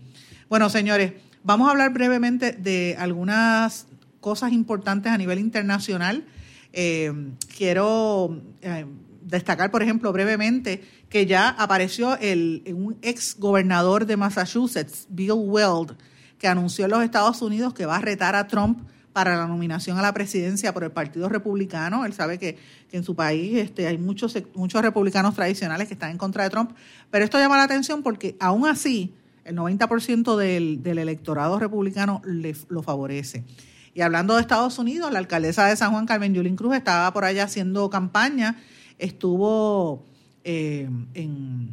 [0.49, 1.13] Bueno, señores,
[1.43, 3.88] Vamos a hablar brevemente de algunas
[4.19, 6.24] cosas importantes a nivel internacional.
[6.72, 7.11] Eh,
[7.57, 8.86] quiero eh,
[9.32, 15.95] destacar, por ejemplo, brevemente que ya apareció el, un ex gobernador de Massachusetts, Bill Weld,
[16.38, 19.97] que anunció en los Estados Unidos que va a retar a Trump para la nominación
[19.97, 22.05] a la presidencia por el Partido Republicano.
[22.05, 22.57] Él sabe que,
[22.91, 26.71] en su país este, hay muchos, muchos republicanos tradicionales que están en contra de Trump,
[27.09, 29.13] pero esto llama la atención porque aún así
[29.45, 33.45] el 90% del, del, electorado republicano le, lo favorece.
[33.93, 37.23] Y hablando de Estados Unidos, la alcaldesa de San Juan, Carmen Yulín Cruz, estaba por
[37.23, 38.57] allá haciendo campaña,
[39.02, 40.06] estuvo
[40.43, 41.70] eh, en,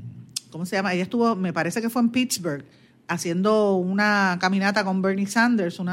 [0.51, 0.95] ¿cómo se llama?
[0.95, 2.65] Ella estuvo, me parece que fue en Pittsburgh,
[3.07, 5.89] haciendo una caminata con Bernie Sanders, un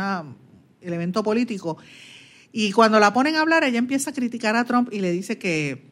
[0.81, 1.77] evento político.
[2.51, 5.37] Y cuando la ponen a hablar, ella empieza a criticar a Trump y le dice
[5.37, 5.91] que,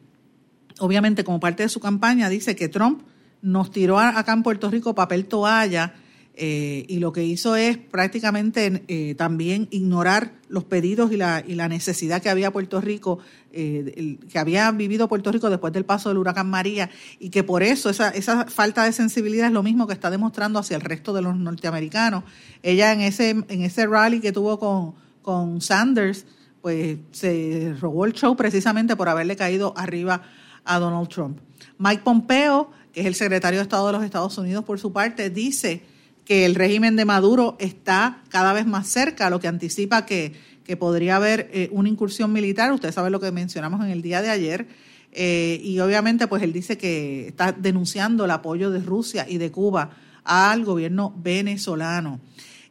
[0.78, 3.02] obviamente como parte de su campaña, dice que Trump
[3.42, 5.94] nos tiró acá en Puerto Rico papel toalla
[6.36, 11.54] eh, y lo que hizo es prácticamente eh, también ignorar los pedidos y la, y
[11.54, 13.20] la necesidad que había Puerto Rico,
[13.52, 17.62] eh, que había vivido Puerto Rico después del paso del huracán María y que por
[17.62, 21.12] eso esa, esa falta de sensibilidad es lo mismo que está demostrando hacia el resto
[21.12, 22.24] de los norteamericanos.
[22.62, 26.26] Ella en ese, en ese rally que tuvo con, con Sanders,
[26.62, 30.22] pues se robó el show precisamente por haberle caído arriba
[30.64, 31.38] a Donald Trump.
[31.78, 35.28] Mike Pompeo que es el secretario de Estado de los Estados Unidos, por su parte,
[35.28, 35.82] dice
[36.24, 40.32] que el régimen de Maduro está cada vez más cerca, lo que anticipa que,
[40.78, 42.72] podría haber eh, una incursión militar.
[42.72, 44.66] Usted sabe lo que mencionamos en el día de ayer.
[45.12, 49.50] Eh, y obviamente, pues él dice que está denunciando el apoyo de Rusia y de
[49.50, 49.90] Cuba
[50.24, 52.18] al gobierno venezolano.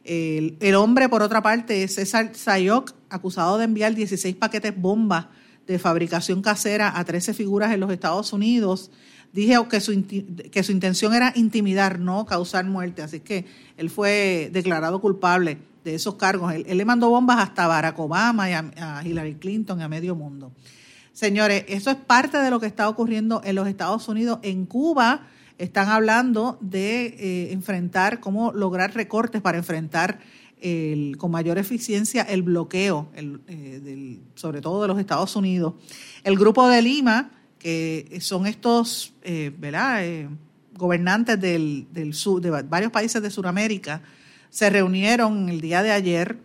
[0.02, 5.26] El, el hombre, por otra parte, es César Sayok, acusado de enviar 16 paquetes bombas
[5.68, 8.90] de fabricación casera a 13 figuras en los Estados Unidos
[9.34, 10.04] dije que su,
[10.50, 13.02] que su intención era intimidar, no causar muerte.
[13.02, 13.44] Así que
[13.76, 16.54] él fue declarado culpable de esos cargos.
[16.54, 20.52] Él, le mandó bombas hasta Barack Obama y a, Hillary Clinton y a medio mundo.
[21.12, 24.38] Señores, eso es parte de lo que está ocurriendo en los Estados Unidos.
[24.42, 25.26] En Cuba
[25.58, 30.20] están hablando de eh, enfrentar, cómo lograr recortes para enfrentar
[30.60, 35.74] el, con mayor eficiencia el bloqueo, eh, sobre todo de los Estados Unidos.
[36.22, 37.30] El Grupo de Lima
[37.64, 40.28] que son estos eh, eh,
[40.76, 44.02] gobernantes del, sur, de varios países de Sudamérica,
[44.50, 46.36] se reunieron el día de ayer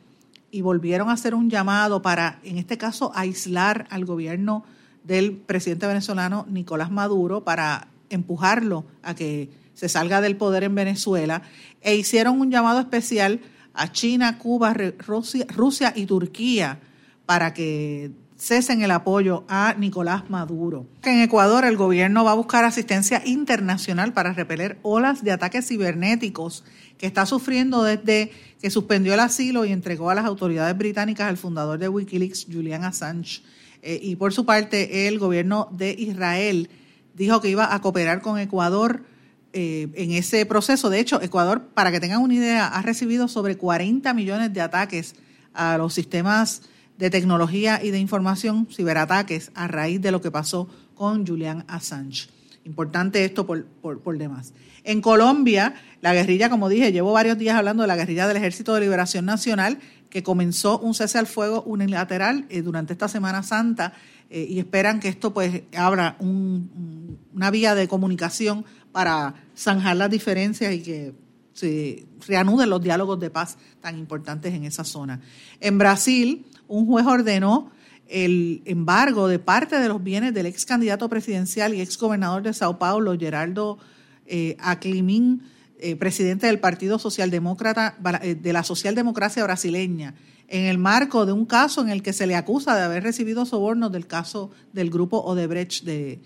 [0.49, 4.63] y volvieron a hacer un llamado para, en este caso, aislar al gobierno
[5.03, 11.41] del presidente venezolano Nicolás Maduro para empujarlo a que se salga del poder en Venezuela
[11.81, 13.41] e hicieron un llamado especial
[13.73, 16.79] a China, Cuba, Rusia y Turquía
[17.25, 20.87] para que cesen el apoyo a Nicolás Maduro.
[21.03, 26.63] En Ecuador el gobierno va a buscar asistencia internacional para repeler olas de ataques cibernéticos
[26.97, 28.31] que está sufriendo desde
[28.61, 32.85] que suspendió el asilo y entregó a las autoridades británicas al fundador de Wikileaks, Julian
[32.85, 33.41] Assange.
[33.81, 36.69] Eh, y por su parte, el gobierno de Israel
[37.15, 39.03] dijo que iba a cooperar con Ecuador
[39.51, 40.89] eh, en ese proceso.
[40.89, 45.15] De hecho, Ecuador, para que tengan una idea, ha recibido sobre 40 millones de ataques
[45.53, 46.61] a los sistemas
[46.99, 52.27] de tecnología y de información, ciberataques, a raíz de lo que pasó con Julian Assange.
[52.65, 54.53] Importante esto por, demás.
[54.83, 58.73] En Colombia, la guerrilla, como dije, llevo varios días hablando de la guerrilla del Ejército
[58.73, 59.79] de Liberación Nacional,
[60.09, 63.93] que comenzó un cese al fuego unilateral eh, durante esta Semana Santa
[64.29, 70.73] eh, y esperan que esto pues abra una vía de comunicación para zanjar las diferencias
[70.73, 71.13] y que
[71.59, 75.19] se reanuden los diálogos de paz tan importantes en esa zona.
[75.59, 77.71] En Brasil, un juez ordenó
[78.07, 82.53] el embargo de parte de los bienes del ex candidato presidencial y ex gobernador de
[82.53, 83.77] Sao Paulo, Geraldo
[84.25, 85.43] eh, Aclimín,
[85.79, 90.15] eh, presidente del Partido Socialdemócrata eh, de la Socialdemocracia brasileña,
[90.47, 93.45] en el marco de un caso en el que se le acusa de haber recibido
[93.45, 96.19] sobornos del caso del grupo Odebrecht de,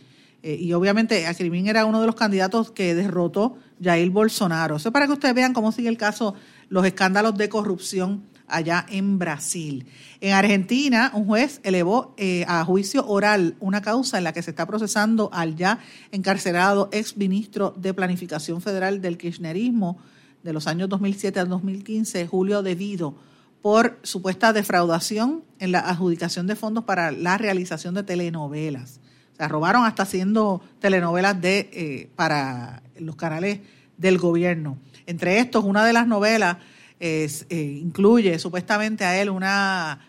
[0.44, 4.76] eh, y obviamente Acrimín era uno de los candidatos que derrotó Jair Bolsonaro.
[4.76, 6.36] Eso para que ustedes vean cómo sigue el caso,
[6.68, 9.88] los escándalos de corrupción allá en Brasil.
[10.20, 14.52] En Argentina, un juez elevó eh, a juicio oral una causa en la que se
[14.52, 15.80] está procesando al ya
[16.12, 19.98] encarcelado ex ministro de Planificación Federal del Kirchnerismo
[20.44, 23.16] de los años 2007 al 2015, Julio Devido,
[23.62, 29.00] por supuesta defraudación en la adjudicación de fondos para la realización de telenovelas.
[29.38, 33.59] Sea, robaron hasta haciendo telenovelas de, eh, para los canales
[33.97, 34.77] del gobierno.
[35.07, 36.57] Entre estos, una de las novelas
[36.99, 37.27] eh,
[37.81, 39.99] incluye supuestamente a él una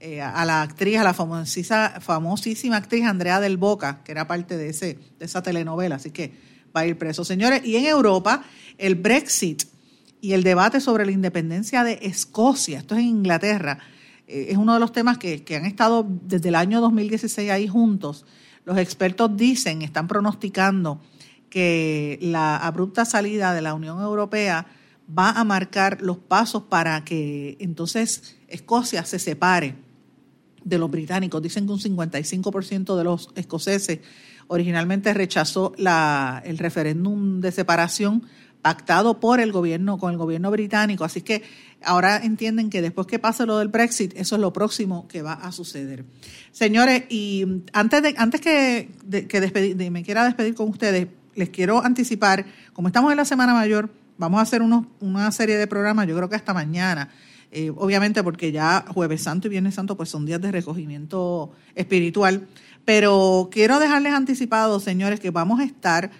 [0.00, 4.70] eh, a la actriz, a la famosísima actriz Andrea del Boca, que era parte de,
[4.70, 6.32] ese, de esa telenovela, así que
[6.74, 7.22] va a ir preso.
[7.22, 8.42] Señores, y en Europa,
[8.78, 9.64] el Brexit
[10.22, 13.78] y el debate sobre la independencia de Escocia, esto es en Inglaterra,
[14.26, 18.24] es uno de los temas que han estado desde el año 2016 ahí juntos
[18.64, 21.00] los expertos dicen, están pronosticando
[21.48, 24.66] que la abrupta salida de la Unión Europea
[25.18, 29.74] va a marcar los pasos para que entonces Escocia se separe
[30.64, 31.42] de los británicos.
[31.42, 34.00] Dicen que un 55% de los escoceses
[34.46, 38.24] originalmente rechazó la, el referéndum de separación
[38.62, 41.04] pactado por el gobierno, con el gobierno británico.
[41.04, 41.42] Así que
[41.82, 45.34] ahora entienden que después que pase lo del Brexit, eso es lo próximo que va
[45.34, 46.04] a suceder.
[46.52, 48.90] Señores, y antes de, antes que,
[49.28, 53.90] que me quiera despedir con ustedes, les quiero anticipar, como estamos en la Semana Mayor,
[54.18, 57.08] vamos a hacer unos, una serie de programas, yo creo que hasta mañana,
[57.50, 62.46] eh, obviamente porque ya Jueves Santo y Viernes Santo pues son días de recogimiento espiritual,
[62.84, 66.10] pero quiero dejarles anticipado, señores, que vamos a estar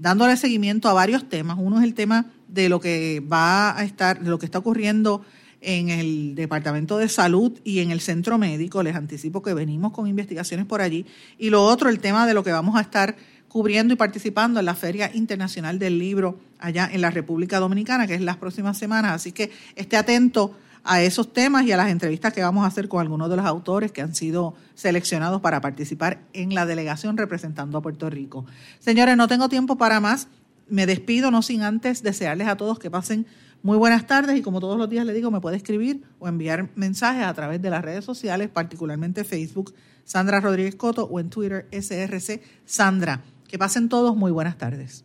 [0.00, 1.58] dándole seguimiento a varios temas.
[1.60, 5.22] Uno es el tema de lo que va a estar, de lo que está ocurriendo
[5.60, 8.82] en el Departamento de Salud y en el Centro Médico.
[8.82, 11.04] Les anticipo que venimos con investigaciones por allí.
[11.38, 13.14] Y lo otro, el tema de lo que vamos a estar
[13.48, 18.14] cubriendo y participando en la Feria Internacional del Libro allá en la República Dominicana, que
[18.14, 19.12] es las próximas semanas.
[19.12, 22.88] Así que esté atento a esos temas y a las entrevistas que vamos a hacer
[22.88, 27.78] con algunos de los autores que han sido seleccionados para participar en la delegación representando
[27.78, 28.46] a Puerto Rico.
[28.78, 30.28] Señores, no tengo tiempo para más.
[30.68, 33.26] Me despido, no sin antes desearles a todos que pasen
[33.62, 36.70] muy buenas tardes y como todos los días les digo, me puede escribir o enviar
[36.76, 39.74] mensajes a través de las redes sociales, particularmente Facebook,
[40.04, 43.22] Sandra Rodríguez Coto o en Twitter, SRC Sandra.
[43.48, 45.04] Que pasen todos muy buenas tardes.